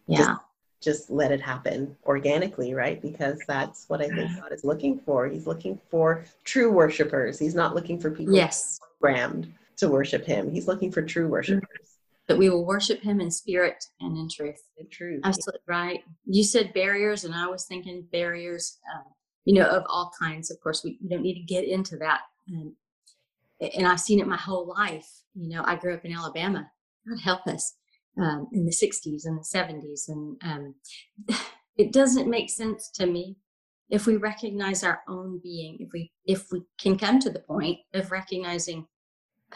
Yeah. 0.07 0.17
Just, 0.17 0.41
just 0.81 1.09
let 1.11 1.31
it 1.31 1.39
happen 1.39 1.95
organically, 2.05 2.73
right? 2.73 3.01
Because 3.01 3.39
that's 3.47 3.85
what 3.87 4.01
I 4.01 4.09
think 4.09 4.35
God 4.41 4.51
is 4.51 4.63
looking 4.65 4.99
for. 4.99 5.27
He's 5.27 5.47
looking 5.47 5.79
for 5.89 6.25
true 6.43 6.71
worshipers. 6.71 7.39
He's 7.39 7.55
not 7.55 7.75
looking 7.75 7.99
for 7.99 8.11
people 8.11 8.35
yes. 8.35 8.79
programmed 8.99 9.53
to 9.81 9.89
worship 9.89 10.25
him. 10.25 10.51
He's 10.51 10.67
looking 10.67 10.91
for 10.91 11.01
true 11.01 11.27
worshipers. 11.27 11.97
That 12.27 12.37
we 12.37 12.49
will 12.49 12.65
worship 12.65 13.01
him 13.01 13.19
in 13.19 13.29
spirit 13.29 13.83
and 13.99 14.17
in 14.17 14.29
truth. 14.29 14.61
In 14.77 14.87
truth. 14.89 15.21
Absolutely 15.23 15.61
right. 15.67 15.99
You 16.25 16.43
said 16.43 16.73
barriers, 16.73 17.25
and 17.25 17.35
I 17.35 17.47
was 17.47 17.65
thinking 17.65 18.07
barriers, 18.11 18.77
um, 18.95 19.03
you 19.43 19.55
know, 19.55 19.65
of 19.65 19.83
all 19.89 20.11
kinds. 20.17 20.49
Of 20.49 20.61
course, 20.61 20.83
we, 20.83 20.97
we 21.01 21.09
don't 21.09 21.23
need 21.23 21.33
to 21.33 21.53
get 21.53 21.65
into 21.65 21.97
that. 21.97 22.21
Um, 22.49 22.75
and 23.75 23.87
I've 23.87 23.99
seen 23.99 24.19
it 24.19 24.27
my 24.27 24.37
whole 24.37 24.67
life. 24.67 25.09
You 25.33 25.49
know, 25.49 25.63
I 25.65 25.75
grew 25.75 25.93
up 25.93 26.05
in 26.05 26.13
Alabama. 26.13 26.69
God 27.07 27.19
help 27.19 27.47
us 27.47 27.73
um, 28.17 28.47
in 28.53 28.65
the 28.65 28.71
60s 28.71 29.25
and 29.25 29.37
the 29.37 29.43
70s. 29.43 30.07
And 30.07 30.37
um, 30.43 30.75
it 31.77 31.91
doesn't 31.91 32.29
make 32.29 32.49
sense 32.49 32.89
to 32.95 33.05
me 33.07 33.35
if 33.89 34.05
we 34.05 34.15
recognize 34.15 34.83
our 34.83 35.01
own 35.07 35.39
being, 35.43 35.77
if 35.81 35.89
we 35.91 36.11
if 36.25 36.49
we 36.51 36.63
can 36.79 36.97
come 36.97 37.19
to 37.19 37.29
the 37.29 37.39
point 37.39 37.77
of 37.93 38.11
recognizing 38.11 38.87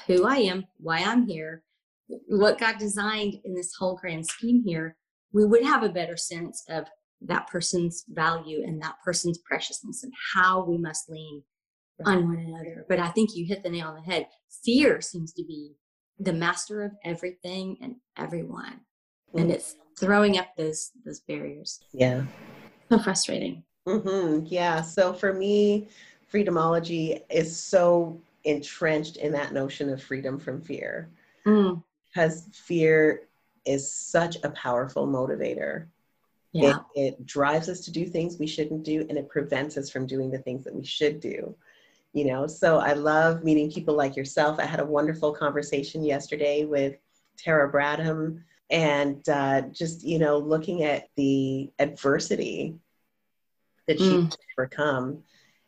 who 0.08 0.26
I 0.26 0.38
am, 0.38 0.66
why 0.78 1.00
I'm 1.00 1.28
here, 1.28 1.64
what 2.28 2.60
God 2.60 2.78
designed 2.78 3.36
in 3.44 3.56
this 3.56 3.74
whole 3.78 3.96
grand 3.96 4.26
scheme 4.26 4.64
here, 4.66 4.96
we 5.34 5.46
would 5.46 5.64
have 5.64 5.84
a 5.84 5.90
better 5.90 6.18
sense 6.18 6.64
of 6.70 6.86
that 7.22 7.48
person's 7.48 8.06
value 8.10 8.64
and 8.66 8.82
that 8.82 8.96
person's 9.04 9.40
preciousness 9.40 10.04
and 10.04 10.14
how 10.34 10.64
we 10.64 10.78
must 10.78 11.10
lean 11.10 11.44
on 12.06 12.28
one 12.28 12.40
another. 12.40 12.86
But 12.88 13.00
I 13.00 13.08
think 13.10 13.36
you 13.36 13.46
hit 13.46 13.64
the 13.64 13.70
nail 13.70 13.88
on 13.88 13.96
the 13.96 14.02
head. 14.02 14.28
Fear 14.64 15.02
seems 15.02 15.34
to 15.34 15.44
be 15.44 15.74
the 16.20 16.34
master 16.34 16.84
of 16.84 16.92
everything 17.04 17.78
and 17.82 17.96
everyone. 18.18 18.82
And 19.34 19.52
it's 19.52 19.76
throwing 20.00 20.38
up 20.38 20.48
those 20.58 20.92
those 21.06 21.20
barriers. 21.22 21.82
Yeah. 21.92 22.24
So 22.90 23.00
frustrating. 23.00 23.64
Mm-hmm. 23.88 24.46
Yeah. 24.48 24.82
So 24.82 25.14
for 25.14 25.34
me, 25.34 25.90
freedomology 26.34 27.22
is 27.30 27.58
so 27.58 28.20
entrenched 28.46 29.18
in 29.18 29.32
that 29.34 29.54
notion 29.54 29.90
of 29.90 30.02
freedom 30.02 30.40
from 30.40 30.62
fear. 30.62 31.10
Mm. 31.46 31.84
Because 32.08 32.48
fear 32.54 33.24
is 33.66 33.92
such 33.92 34.38
a 34.44 34.50
powerful 34.52 35.08
motivator. 35.08 35.88
Yeah. 36.54 36.78
It, 36.96 37.08
it 37.08 37.26
drives 37.26 37.68
us 37.68 37.82
to 37.82 37.92
do 37.92 38.06
things 38.06 38.38
we 38.40 38.48
shouldn't 38.48 38.84
do 38.84 39.06
and 39.10 39.18
it 39.18 39.28
prevents 39.28 39.76
us 39.76 39.90
from 39.90 40.08
doing 40.08 40.32
the 40.32 40.38
things 40.40 40.64
that 40.64 40.74
we 40.74 40.86
should 40.86 41.20
do 41.20 41.54
you 42.16 42.24
know 42.24 42.48
so 42.48 42.78
i 42.78 42.94
love 42.94 43.44
meeting 43.44 43.70
people 43.70 43.94
like 43.94 44.16
yourself 44.16 44.58
i 44.58 44.66
had 44.66 44.80
a 44.80 44.86
wonderful 44.86 45.34
conversation 45.34 46.02
yesterday 46.02 46.64
with 46.64 46.96
tara 47.38 47.70
bradham 47.70 48.42
and 48.72 49.28
uh, 49.30 49.62
just 49.72 50.04
you 50.04 50.18
know 50.18 50.40
looking 50.40 50.84
at 50.84 51.10
the 51.18 51.70
adversity 51.78 52.74
that 53.88 54.00
she 54.00 54.06
mm. 54.06 54.36
overcome 54.58 55.22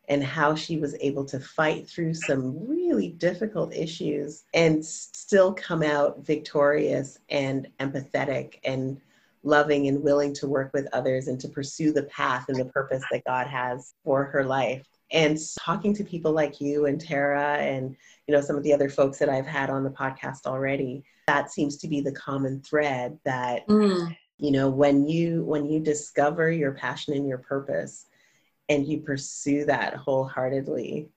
and 0.07 0.23
how 0.23 0.55
she 0.55 0.77
was 0.77 0.95
able 1.01 1.25
to 1.25 1.39
fight 1.39 1.87
through 1.87 2.13
some 2.13 2.67
really 2.67 3.09
difficult 3.09 3.73
issues 3.73 4.45
and 4.53 4.83
still 4.83 5.53
come 5.53 5.83
out 5.83 6.25
victorious 6.25 7.19
and 7.29 7.67
empathetic 7.79 8.59
and 8.63 8.99
loving 9.43 9.87
and 9.87 10.01
willing 10.01 10.33
to 10.33 10.47
work 10.47 10.71
with 10.73 10.87
others 10.93 11.27
and 11.27 11.39
to 11.39 11.47
pursue 11.47 11.91
the 11.91 12.03
path 12.03 12.45
and 12.49 12.57
the 12.57 12.65
purpose 12.65 13.03
that 13.11 13.23
God 13.25 13.47
has 13.47 13.93
for 14.03 14.23
her 14.25 14.43
life 14.43 14.85
and 15.11 15.37
talking 15.59 15.93
to 15.93 16.03
people 16.03 16.31
like 16.31 16.59
you 16.59 16.85
and 16.85 16.99
Tara 16.99 17.57
and 17.57 17.95
you 18.27 18.33
know 18.33 18.41
some 18.41 18.55
of 18.55 18.63
the 18.63 18.73
other 18.73 18.89
folks 18.89 19.17
that 19.19 19.29
I've 19.29 19.45
had 19.45 19.69
on 19.69 19.83
the 19.83 19.89
podcast 19.89 20.45
already 20.45 21.03
that 21.27 21.51
seems 21.51 21.77
to 21.77 21.87
be 21.87 22.01
the 22.01 22.11
common 22.11 22.61
thread 22.61 23.17
that 23.23 23.67
mm. 23.67 24.15
you 24.37 24.51
know 24.51 24.69
when 24.69 25.07
you 25.07 25.43
when 25.45 25.65
you 25.65 25.79
discover 25.79 26.51
your 26.51 26.73
passion 26.73 27.13
and 27.13 27.27
your 27.27 27.37
purpose 27.37 28.06
and 28.69 28.87
you 28.87 28.99
pursue 28.99 29.65
that 29.65 29.95
wholeheartedly 29.95 31.09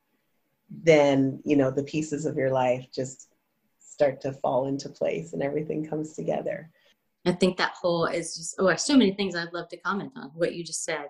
then 0.71 1.41
you 1.45 1.57
know 1.57 1.71
the 1.71 1.83
pieces 1.83 2.27
of 2.27 2.37
your 2.37 2.51
life 2.51 2.87
just 2.95 3.29
start 3.81 4.21
to 4.21 4.33
fall 4.33 4.67
into 4.67 4.89
place 4.89 5.33
and 5.33 5.43
everything 5.43 5.85
comes 5.85 6.15
together 6.15 6.71
I 7.27 7.33
think 7.33 7.59
that 7.59 7.75
whole 7.81 8.07
is 8.07 8.37
just 8.37 8.55
oh 8.59 8.75
so 8.77 8.97
many 8.97 9.13
things 9.13 9.35
I'd 9.35 9.53
love 9.53 9.69
to 9.71 9.77
comment 9.77 10.13
on 10.17 10.31
what 10.35 10.55
you 10.55 10.65
just 10.65 10.85
said 10.85 11.09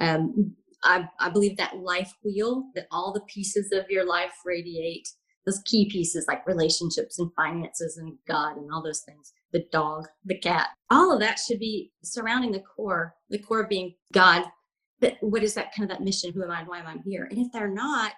um, 0.00 0.54
I, 0.82 1.08
I 1.20 1.28
believe 1.28 1.56
that 1.58 1.76
life 1.76 2.12
wheel, 2.24 2.64
that 2.74 2.88
all 2.90 3.12
the 3.12 3.20
pieces 3.22 3.70
of 3.72 3.88
your 3.88 4.06
life 4.06 4.32
radiate 4.44 5.08
those 5.44 5.60
key 5.64 5.90
pieces 5.90 6.26
like 6.28 6.46
relationships 6.46 7.18
and 7.18 7.32
finances 7.34 7.96
and 7.96 8.16
God 8.28 8.56
and 8.56 8.70
all 8.72 8.80
those 8.82 9.00
things, 9.00 9.32
the 9.52 9.64
dog, 9.72 10.06
the 10.24 10.38
cat, 10.38 10.68
all 10.90 11.12
of 11.12 11.18
that 11.18 11.38
should 11.38 11.58
be 11.58 11.90
surrounding 12.04 12.52
the 12.52 12.60
core, 12.60 13.16
the 13.28 13.38
core 13.38 13.66
being 13.66 13.94
God. 14.12 14.44
But 15.02 15.16
what 15.20 15.42
is 15.42 15.54
that 15.54 15.74
kind 15.74 15.90
of 15.90 15.98
that 15.98 16.04
mission? 16.04 16.32
Who 16.32 16.44
am 16.44 16.50
I? 16.50 16.62
Why 16.62 16.78
am 16.78 16.86
I 16.86 16.96
here? 17.04 17.24
And 17.24 17.38
if 17.38 17.52
they're 17.52 17.68
not, 17.68 18.12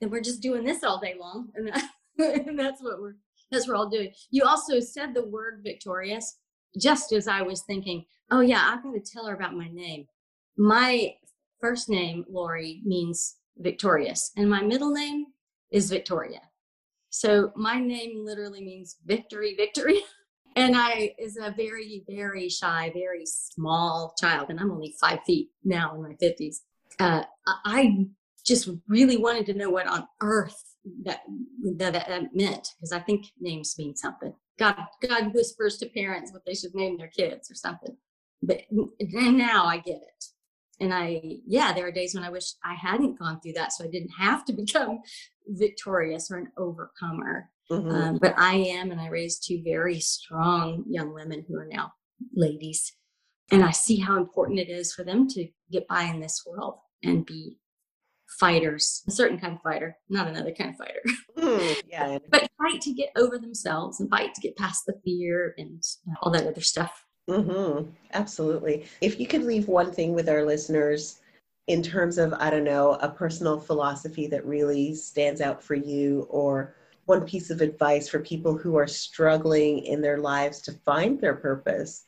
then 0.00 0.10
we're 0.10 0.22
just 0.22 0.40
doing 0.40 0.64
this 0.64 0.82
all 0.82 0.98
day 0.98 1.14
long. 1.20 1.50
And, 1.54 1.68
that, 2.18 2.46
and 2.48 2.58
that's 2.58 2.82
what 2.82 3.00
we're 3.00 3.14
that's 3.52 3.68
what 3.68 3.74
we're 3.74 3.78
all 3.78 3.90
doing. 3.90 4.12
You 4.30 4.44
also 4.44 4.80
said 4.80 5.14
the 5.14 5.26
word 5.26 5.60
victorious, 5.62 6.38
just 6.80 7.12
as 7.12 7.28
I 7.28 7.42
was 7.42 7.62
thinking, 7.62 8.06
oh 8.30 8.40
yeah, 8.40 8.64
I've 8.66 8.82
got 8.82 8.94
to 8.94 9.00
tell 9.00 9.26
her 9.26 9.34
about 9.34 9.54
my 9.54 9.68
name. 9.68 10.06
My 10.56 11.14
first 11.60 11.88
name, 11.90 12.24
Laurie, 12.28 12.80
means 12.84 13.36
victorious, 13.58 14.32
and 14.36 14.48
my 14.48 14.62
middle 14.62 14.90
name 14.90 15.26
is 15.70 15.90
Victoria. 15.90 16.40
So 17.10 17.52
my 17.54 17.78
name 17.78 18.24
literally 18.24 18.64
means 18.64 18.96
victory, 19.04 19.54
victory. 19.56 20.00
And 20.56 20.76
I 20.76 21.14
is 21.18 21.36
a 21.36 21.50
very, 21.50 22.04
very 22.08 22.48
shy, 22.48 22.90
very 22.94 23.24
small 23.26 24.14
child, 24.20 24.50
and 24.50 24.60
I'm 24.60 24.70
only 24.70 24.94
five 25.00 25.20
feet 25.26 25.50
now 25.64 25.94
in 25.94 26.02
my 26.02 26.16
50s. 26.22 26.56
Uh, 27.00 27.24
I 27.64 28.06
just 28.46 28.68
really 28.86 29.16
wanted 29.16 29.46
to 29.46 29.54
know 29.54 29.70
what 29.70 29.86
on 29.86 30.06
earth 30.20 30.62
that 31.04 31.20
that, 31.76 31.92
that 31.94 32.34
meant 32.34 32.68
because 32.76 32.92
I 32.92 33.00
think 33.00 33.26
names 33.40 33.74
mean 33.78 33.96
something. 33.96 34.34
God, 34.58 34.76
God 35.06 35.34
whispers 35.34 35.78
to 35.78 35.86
parents 35.86 36.32
what 36.32 36.42
they 36.46 36.54
should 36.54 36.74
name 36.74 36.98
their 36.98 37.08
kids 37.08 37.50
or 37.50 37.54
something. 37.54 37.96
But 38.42 38.62
now 38.70 39.64
I 39.64 39.78
get 39.78 39.96
it 39.96 40.24
and 40.80 40.92
I, 40.92 41.38
yeah, 41.46 41.72
there 41.72 41.86
are 41.86 41.92
days 41.92 42.14
when 42.14 42.24
I 42.24 42.30
wish 42.30 42.54
I 42.64 42.74
hadn't 42.74 43.18
gone 43.18 43.40
through 43.40 43.52
that, 43.54 43.72
so 43.72 43.84
I 43.84 43.88
didn't 43.88 44.12
have 44.18 44.44
to 44.46 44.52
become 44.64 45.00
victorious 45.46 46.30
or 46.30 46.38
an 46.38 46.52
overcomer. 46.56 47.50
Mm-hmm. 47.70 47.90
Um, 47.90 48.18
but 48.18 48.34
I 48.38 48.54
am, 48.54 48.90
and 48.90 49.00
I 49.00 49.08
raised 49.08 49.44
two 49.46 49.62
very 49.64 50.00
strong 50.00 50.84
young 50.88 51.14
women 51.14 51.44
who 51.46 51.56
are 51.56 51.68
now 51.70 51.92
ladies, 52.34 52.92
and 53.50 53.62
I 53.64 53.70
see 53.70 53.98
how 53.98 54.16
important 54.16 54.58
it 54.58 54.68
is 54.68 54.92
for 54.92 55.04
them 55.04 55.28
to 55.28 55.48
get 55.70 55.86
by 55.88 56.04
in 56.04 56.20
this 56.20 56.42
world 56.46 56.78
and 57.02 57.24
be 57.24 57.58
fighters, 58.38 59.02
a 59.06 59.10
certain 59.10 59.38
kind 59.38 59.54
of 59.54 59.62
fighter, 59.62 59.96
not 60.08 60.28
another 60.28 60.52
kind 60.52 60.70
of 60.70 60.76
fighter. 60.76 61.02
Mm, 61.36 61.82
yeah. 61.90 62.18
but 62.30 62.48
fight 62.62 62.80
to 62.80 62.92
get 62.92 63.10
over 63.16 63.38
themselves 63.38 64.00
and 64.00 64.08
fight 64.08 64.32
to 64.34 64.40
get 64.40 64.56
past 64.56 64.84
the 64.86 64.94
fear 65.04 65.52
and 65.58 65.82
all 66.22 66.30
that 66.30 66.46
other 66.46 66.60
stuff. 66.60 67.04
Mm-hmm. 67.28 67.90
Absolutely. 68.12 68.86
If 69.00 69.18
you 69.18 69.26
could 69.26 69.42
leave 69.42 69.68
one 69.68 69.92
thing 69.92 70.14
with 70.14 70.28
our 70.28 70.44
listeners 70.44 71.20
in 71.66 71.82
terms 71.82 72.18
of, 72.18 72.32
I 72.34 72.50
don't 72.50 72.64
know, 72.64 72.92
a 73.02 73.08
personal 73.08 73.58
philosophy 73.58 74.26
that 74.28 74.46
really 74.46 74.94
stands 74.94 75.40
out 75.40 75.62
for 75.62 75.74
you, 75.74 76.26
or 76.30 76.76
one 77.06 77.26
piece 77.26 77.50
of 77.50 77.60
advice 77.60 78.08
for 78.08 78.20
people 78.20 78.56
who 78.56 78.76
are 78.76 78.86
struggling 78.86 79.80
in 79.80 80.00
their 80.00 80.18
lives 80.18 80.60
to 80.62 80.72
find 80.84 81.20
their 81.20 81.34
purpose 81.34 82.06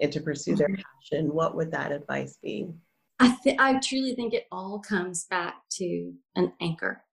and 0.00 0.12
to 0.12 0.20
pursue 0.20 0.52
mm-hmm. 0.52 0.58
their 0.58 0.84
passion, 1.10 1.32
what 1.32 1.56
would 1.56 1.70
that 1.72 1.92
advice 1.92 2.38
be? 2.42 2.68
I, 3.20 3.36
th- 3.42 3.58
I 3.58 3.78
truly 3.80 4.14
think 4.14 4.34
it 4.34 4.46
all 4.50 4.80
comes 4.80 5.24
back 5.24 5.54
to 5.72 6.12
an 6.34 6.52
anchor. 6.60 7.04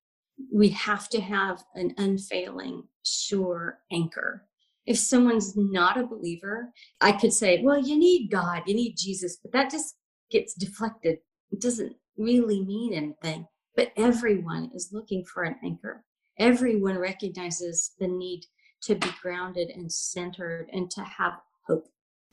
We 0.51 0.69
have 0.69 1.07
to 1.09 1.21
have 1.21 1.63
an 1.75 1.93
unfailing, 1.97 2.83
sure 3.05 3.79
anchor. 3.91 4.47
If 4.87 4.97
someone's 4.97 5.55
not 5.55 5.99
a 5.99 6.07
believer, 6.07 6.73
I 6.99 7.11
could 7.11 7.31
say, 7.31 7.61
well, 7.61 7.77
you 7.79 7.97
need 7.97 8.31
God, 8.31 8.63
you 8.65 8.73
need 8.73 8.95
Jesus, 8.97 9.37
but 9.41 9.51
that 9.51 9.69
just 9.69 9.95
gets 10.31 10.55
deflected. 10.55 11.19
It 11.51 11.61
doesn't 11.61 11.95
really 12.17 12.65
mean 12.65 12.93
anything. 12.93 13.45
But 13.75 13.91
everyone 13.95 14.71
is 14.73 14.89
looking 14.91 15.23
for 15.23 15.43
an 15.43 15.55
anchor. 15.63 16.03
Everyone 16.41 16.97
recognizes 16.97 17.91
the 17.99 18.07
need 18.07 18.41
to 18.81 18.95
be 18.95 19.09
grounded 19.21 19.69
and 19.69 19.91
centered 19.91 20.67
and 20.73 20.89
to 20.89 21.01
have 21.01 21.33
hope. 21.67 21.85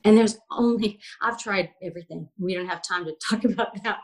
And 0.03 0.17
there's 0.17 0.39
only, 0.49 0.99
I've 1.21 1.37
tried 1.37 1.69
everything. 1.83 2.27
We 2.39 2.55
don't 2.55 2.67
have 2.67 2.81
time 2.81 3.05
to 3.05 3.13
talk 3.29 3.43
about 3.43 3.83
that. 3.83 3.99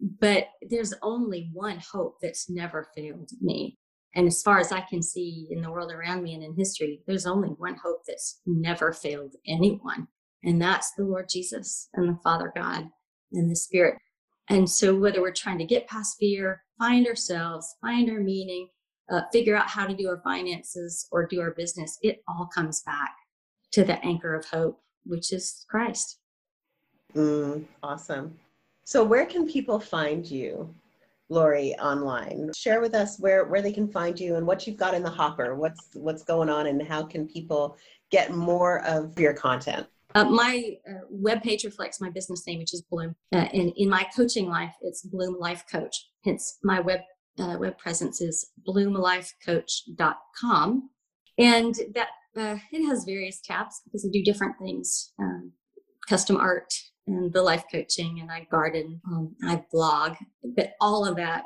But 0.00 0.48
there's 0.68 0.92
only 1.02 1.50
one 1.52 1.80
hope 1.92 2.16
that's 2.20 2.50
never 2.50 2.88
failed 2.96 3.30
me. 3.40 3.78
And 4.16 4.26
as 4.26 4.42
far 4.42 4.58
as 4.58 4.72
I 4.72 4.80
can 4.80 5.02
see 5.02 5.46
in 5.50 5.62
the 5.62 5.70
world 5.70 5.92
around 5.92 6.24
me 6.24 6.34
and 6.34 6.42
in 6.42 6.56
history, 6.56 7.02
there's 7.06 7.26
only 7.26 7.50
one 7.50 7.76
hope 7.76 8.02
that's 8.08 8.40
never 8.44 8.92
failed 8.92 9.36
anyone. 9.46 10.08
And 10.42 10.60
that's 10.60 10.92
the 10.96 11.04
Lord 11.04 11.28
Jesus 11.30 11.88
and 11.94 12.08
the 12.08 12.18
Father 12.24 12.52
God 12.56 12.88
and 13.32 13.48
the 13.48 13.54
Spirit. 13.54 13.98
And 14.48 14.68
so, 14.68 14.96
whether 14.96 15.20
we're 15.20 15.32
trying 15.32 15.58
to 15.58 15.64
get 15.64 15.86
past 15.86 16.16
fear, 16.18 16.64
find 16.78 17.06
ourselves, 17.06 17.76
find 17.80 18.10
our 18.10 18.18
meaning, 18.18 18.68
uh, 19.10 19.22
figure 19.32 19.56
out 19.56 19.68
how 19.68 19.86
to 19.86 19.94
do 19.94 20.08
our 20.08 20.20
finances 20.22 21.08
or 21.10 21.26
do 21.26 21.40
our 21.40 21.52
business, 21.52 21.98
it 22.02 22.22
all 22.28 22.48
comes 22.54 22.82
back 22.82 23.14
to 23.72 23.84
the 23.84 24.02
anchor 24.04 24.34
of 24.34 24.44
hope 24.46 24.80
which 25.08 25.32
is 25.32 25.64
Christ. 25.68 26.18
Mm, 27.14 27.64
awesome. 27.82 28.38
So, 28.84 29.02
where 29.02 29.26
can 29.26 29.48
people 29.48 29.80
find 29.80 30.24
you, 30.24 30.72
Laurie, 31.28 31.74
online? 31.74 32.50
Share 32.56 32.80
with 32.80 32.94
us 32.94 33.18
where 33.18 33.46
where 33.46 33.62
they 33.62 33.72
can 33.72 33.90
find 33.90 34.18
you 34.18 34.36
and 34.36 34.46
what 34.46 34.66
you've 34.66 34.76
got 34.76 34.94
in 34.94 35.02
the 35.02 35.10
hopper. 35.10 35.56
What's 35.56 35.88
what's 35.94 36.22
going 36.22 36.48
on, 36.48 36.66
and 36.66 36.82
how 36.86 37.02
can 37.02 37.26
people 37.26 37.76
get 38.10 38.32
more 38.32 38.84
of 38.86 39.18
your 39.18 39.34
content? 39.34 39.86
Uh, 40.14 40.24
my 40.24 40.76
uh, 40.88 41.04
webpage 41.12 41.64
reflects 41.64 42.00
my 42.00 42.08
business 42.08 42.46
name, 42.46 42.58
which 42.58 42.72
is 42.72 42.82
Bloom. 42.82 43.14
Uh, 43.32 43.46
and 43.52 43.72
in 43.76 43.90
my 43.90 44.06
coaching 44.16 44.48
life, 44.48 44.74
it's 44.80 45.02
Bloom 45.02 45.38
Life 45.38 45.64
Coach. 45.70 46.08
Hence, 46.24 46.58
my 46.62 46.80
web 46.80 47.00
uh, 47.38 47.56
web 47.58 47.78
presence 47.78 48.20
is 48.20 48.50
bloomlifecoach.com. 48.66 50.90
And 51.38 51.74
that 51.94 52.08
uh, 52.36 52.58
it 52.72 52.86
has 52.86 53.04
various 53.04 53.40
tabs 53.40 53.80
because 53.84 54.04
I 54.04 54.08
do 54.12 54.22
different 54.22 54.58
things 54.58 55.12
um, 55.20 55.52
custom 56.08 56.36
art 56.36 56.72
and 57.06 57.32
the 57.32 57.42
life 57.42 57.64
coaching, 57.72 58.18
and 58.20 58.30
I 58.30 58.46
garden, 58.50 59.00
um, 59.06 59.34
I 59.42 59.64
blog. 59.72 60.16
But 60.56 60.72
all 60.80 61.06
of 61.06 61.16
that 61.16 61.44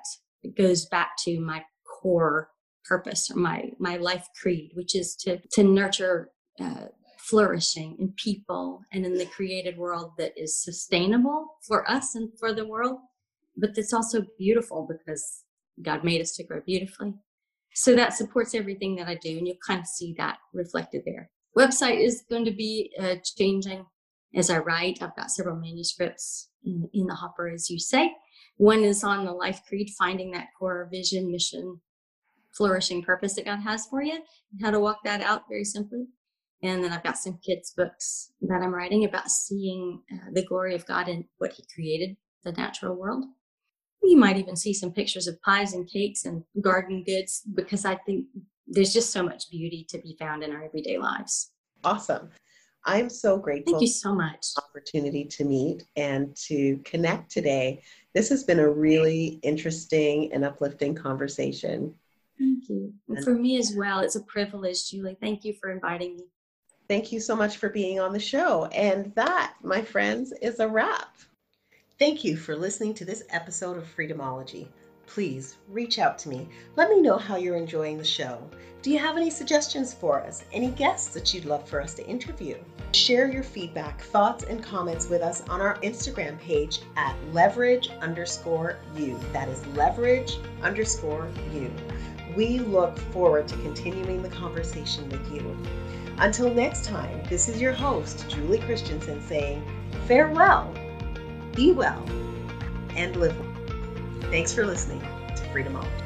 goes 0.56 0.86
back 0.86 1.12
to 1.24 1.40
my 1.40 1.62
core 2.00 2.48
purpose 2.84 3.30
or 3.30 3.36
my, 3.36 3.70
my 3.78 3.96
life 3.96 4.26
creed, 4.40 4.72
which 4.74 4.96
is 4.96 5.14
to, 5.20 5.40
to 5.52 5.62
nurture 5.62 6.30
uh, 6.60 6.86
flourishing 7.18 7.96
in 8.00 8.12
people 8.16 8.80
and 8.92 9.06
in 9.06 9.14
the 9.14 9.26
created 9.26 9.78
world 9.78 10.12
that 10.18 10.32
is 10.36 10.62
sustainable 10.62 11.46
for 11.66 11.88
us 11.88 12.16
and 12.16 12.30
for 12.38 12.52
the 12.52 12.66
world, 12.66 12.98
but 13.56 13.70
that's 13.76 13.92
also 13.92 14.24
beautiful 14.36 14.88
because 14.90 15.44
God 15.80 16.04
made 16.04 16.20
us 16.20 16.32
to 16.36 16.44
grow 16.44 16.60
beautifully 16.64 17.14
so 17.74 17.96
that 17.96 18.14
supports 18.14 18.54
everything 18.54 18.96
that 18.96 19.08
I 19.08 19.14
do, 19.14 19.38
and 19.38 19.46
you'll 19.46 19.56
kind 19.66 19.80
of 19.80 19.86
see 19.86 20.14
that 20.18 20.38
reflected 20.52 21.02
there. 21.06 21.30
Website 21.56 22.04
is 22.04 22.22
going 22.28 22.44
to 22.44 22.52
be 22.52 22.92
uh, 22.98 23.16
changing 23.36 23.86
as 24.34 24.50
I 24.50 24.58
write. 24.58 25.02
I've 25.02 25.16
got 25.16 25.30
several 25.30 25.56
manuscripts 25.56 26.48
in, 26.64 26.88
in 26.92 27.06
the 27.06 27.14
hopper, 27.14 27.48
as 27.48 27.70
you 27.70 27.78
say. 27.78 28.12
One 28.56 28.84
is 28.84 29.02
on 29.02 29.24
the 29.24 29.32
life 29.32 29.62
creed, 29.66 29.90
finding 29.98 30.32
that 30.32 30.48
core 30.58 30.88
vision, 30.90 31.30
mission, 31.30 31.80
flourishing 32.56 33.02
purpose 33.02 33.34
that 33.34 33.46
God 33.46 33.60
has 33.60 33.86
for 33.86 34.02
you, 34.02 34.14
and 34.52 34.62
how 34.62 34.70
to 34.70 34.80
walk 34.80 34.98
that 35.04 35.22
out 35.22 35.42
very 35.48 35.64
simply. 35.64 36.06
And 36.62 36.84
then 36.84 36.92
I've 36.92 37.02
got 37.02 37.18
some 37.18 37.40
kids' 37.44 37.72
books 37.76 38.32
that 38.42 38.62
I'm 38.62 38.74
writing 38.74 39.04
about 39.04 39.30
seeing 39.30 40.02
uh, 40.12 40.30
the 40.32 40.46
glory 40.46 40.74
of 40.74 40.86
God 40.86 41.08
in 41.08 41.24
what 41.38 41.52
He 41.52 41.64
created, 41.74 42.16
the 42.44 42.52
natural 42.52 42.94
world. 42.94 43.24
You 44.02 44.16
might 44.16 44.36
even 44.36 44.56
see 44.56 44.74
some 44.74 44.92
pictures 44.92 45.26
of 45.28 45.40
pies 45.42 45.74
and 45.74 45.88
cakes 45.88 46.24
and 46.24 46.42
garden 46.60 47.04
goods 47.04 47.42
because 47.54 47.84
I 47.84 47.96
think 47.96 48.26
there's 48.66 48.92
just 48.92 49.12
so 49.12 49.22
much 49.22 49.50
beauty 49.50 49.86
to 49.90 49.98
be 49.98 50.16
found 50.18 50.42
in 50.42 50.52
our 50.52 50.64
everyday 50.64 50.98
lives. 50.98 51.52
Awesome. 51.84 52.30
I'm 52.84 53.08
so 53.08 53.36
grateful. 53.36 53.74
Thank 53.74 53.82
you 53.82 53.88
so 53.88 54.14
much. 54.14 54.46
Opportunity 54.58 55.24
to 55.24 55.44
meet 55.44 55.84
and 55.96 56.34
to 56.48 56.78
connect 56.84 57.30
today. 57.30 57.82
This 58.12 58.28
has 58.30 58.42
been 58.42 58.58
a 58.58 58.68
really 58.68 59.40
interesting 59.42 60.32
and 60.32 60.44
uplifting 60.44 60.94
conversation. 60.94 61.94
Thank 62.38 62.68
you. 62.68 62.92
And 63.08 63.22
for 63.22 63.34
me 63.34 63.58
as 63.58 63.74
well, 63.76 64.00
it's 64.00 64.16
a 64.16 64.22
privilege, 64.22 64.90
Julie. 64.90 65.16
Thank 65.20 65.44
you 65.44 65.54
for 65.60 65.70
inviting 65.70 66.16
me. 66.16 66.24
Thank 66.88 67.12
you 67.12 67.20
so 67.20 67.36
much 67.36 67.58
for 67.58 67.68
being 67.68 68.00
on 68.00 68.12
the 68.12 68.20
show. 68.20 68.66
And 68.66 69.14
that, 69.14 69.54
my 69.62 69.82
friends, 69.82 70.32
is 70.42 70.58
a 70.58 70.68
wrap. 70.68 71.16
Thank 72.02 72.24
you 72.24 72.36
for 72.36 72.56
listening 72.56 72.94
to 72.94 73.04
this 73.04 73.22
episode 73.30 73.76
of 73.76 73.84
Freedomology. 73.84 74.66
Please 75.06 75.58
reach 75.68 76.00
out 76.00 76.18
to 76.18 76.28
me. 76.28 76.48
Let 76.74 76.90
me 76.90 77.00
know 77.00 77.16
how 77.16 77.36
you're 77.36 77.54
enjoying 77.54 77.96
the 77.96 78.02
show. 78.02 78.42
Do 78.82 78.90
you 78.90 78.98
have 78.98 79.16
any 79.16 79.30
suggestions 79.30 79.94
for 79.94 80.20
us? 80.20 80.42
Any 80.52 80.72
guests 80.72 81.14
that 81.14 81.32
you'd 81.32 81.44
love 81.44 81.68
for 81.68 81.80
us 81.80 81.94
to 81.94 82.06
interview? 82.08 82.56
Share 82.90 83.30
your 83.30 83.44
feedback, 83.44 84.00
thoughts, 84.00 84.42
and 84.42 84.60
comments 84.60 85.08
with 85.08 85.22
us 85.22 85.48
on 85.48 85.60
our 85.60 85.76
Instagram 85.82 86.40
page 86.40 86.80
at 86.96 87.14
leverage 87.32 87.88
underscore 88.00 88.78
you. 88.96 89.16
That 89.32 89.46
is 89.46 89.64
leverage 89.76 90.38
underscore 90.60 91.30
you. 91.52 91.70
We 92.34 92.58
look 92.58 92.98
forward 92.98 93.46
to 93.46 93.56
continuing 93.58 94.22
the 94.22 94.28
conversation 94.28 95.08
with 95.08 95.32
you. 95.32 95.56
Until 96.18 96.52
next 96.52 96.84
time, 96.84 97.22
this 97.28 97.48
is 97.48 97.60
your 97.60 97.72
host, 97.72 98.28
Julie 98.28 98.58
Christensen, 98.58 99.24
saying 99.28 99.62
farewell 100.08 100.74
be 101.54 101.72
well, 101.72 102.02
and 102.96 103.16
live 103.16 103.38
well. 103.38 104.30
Thanks 104.30 104.52
for 104.52 104.64
listening 104.64 105.00
to 105.00 105.42
Freedomology. 105.52 106.01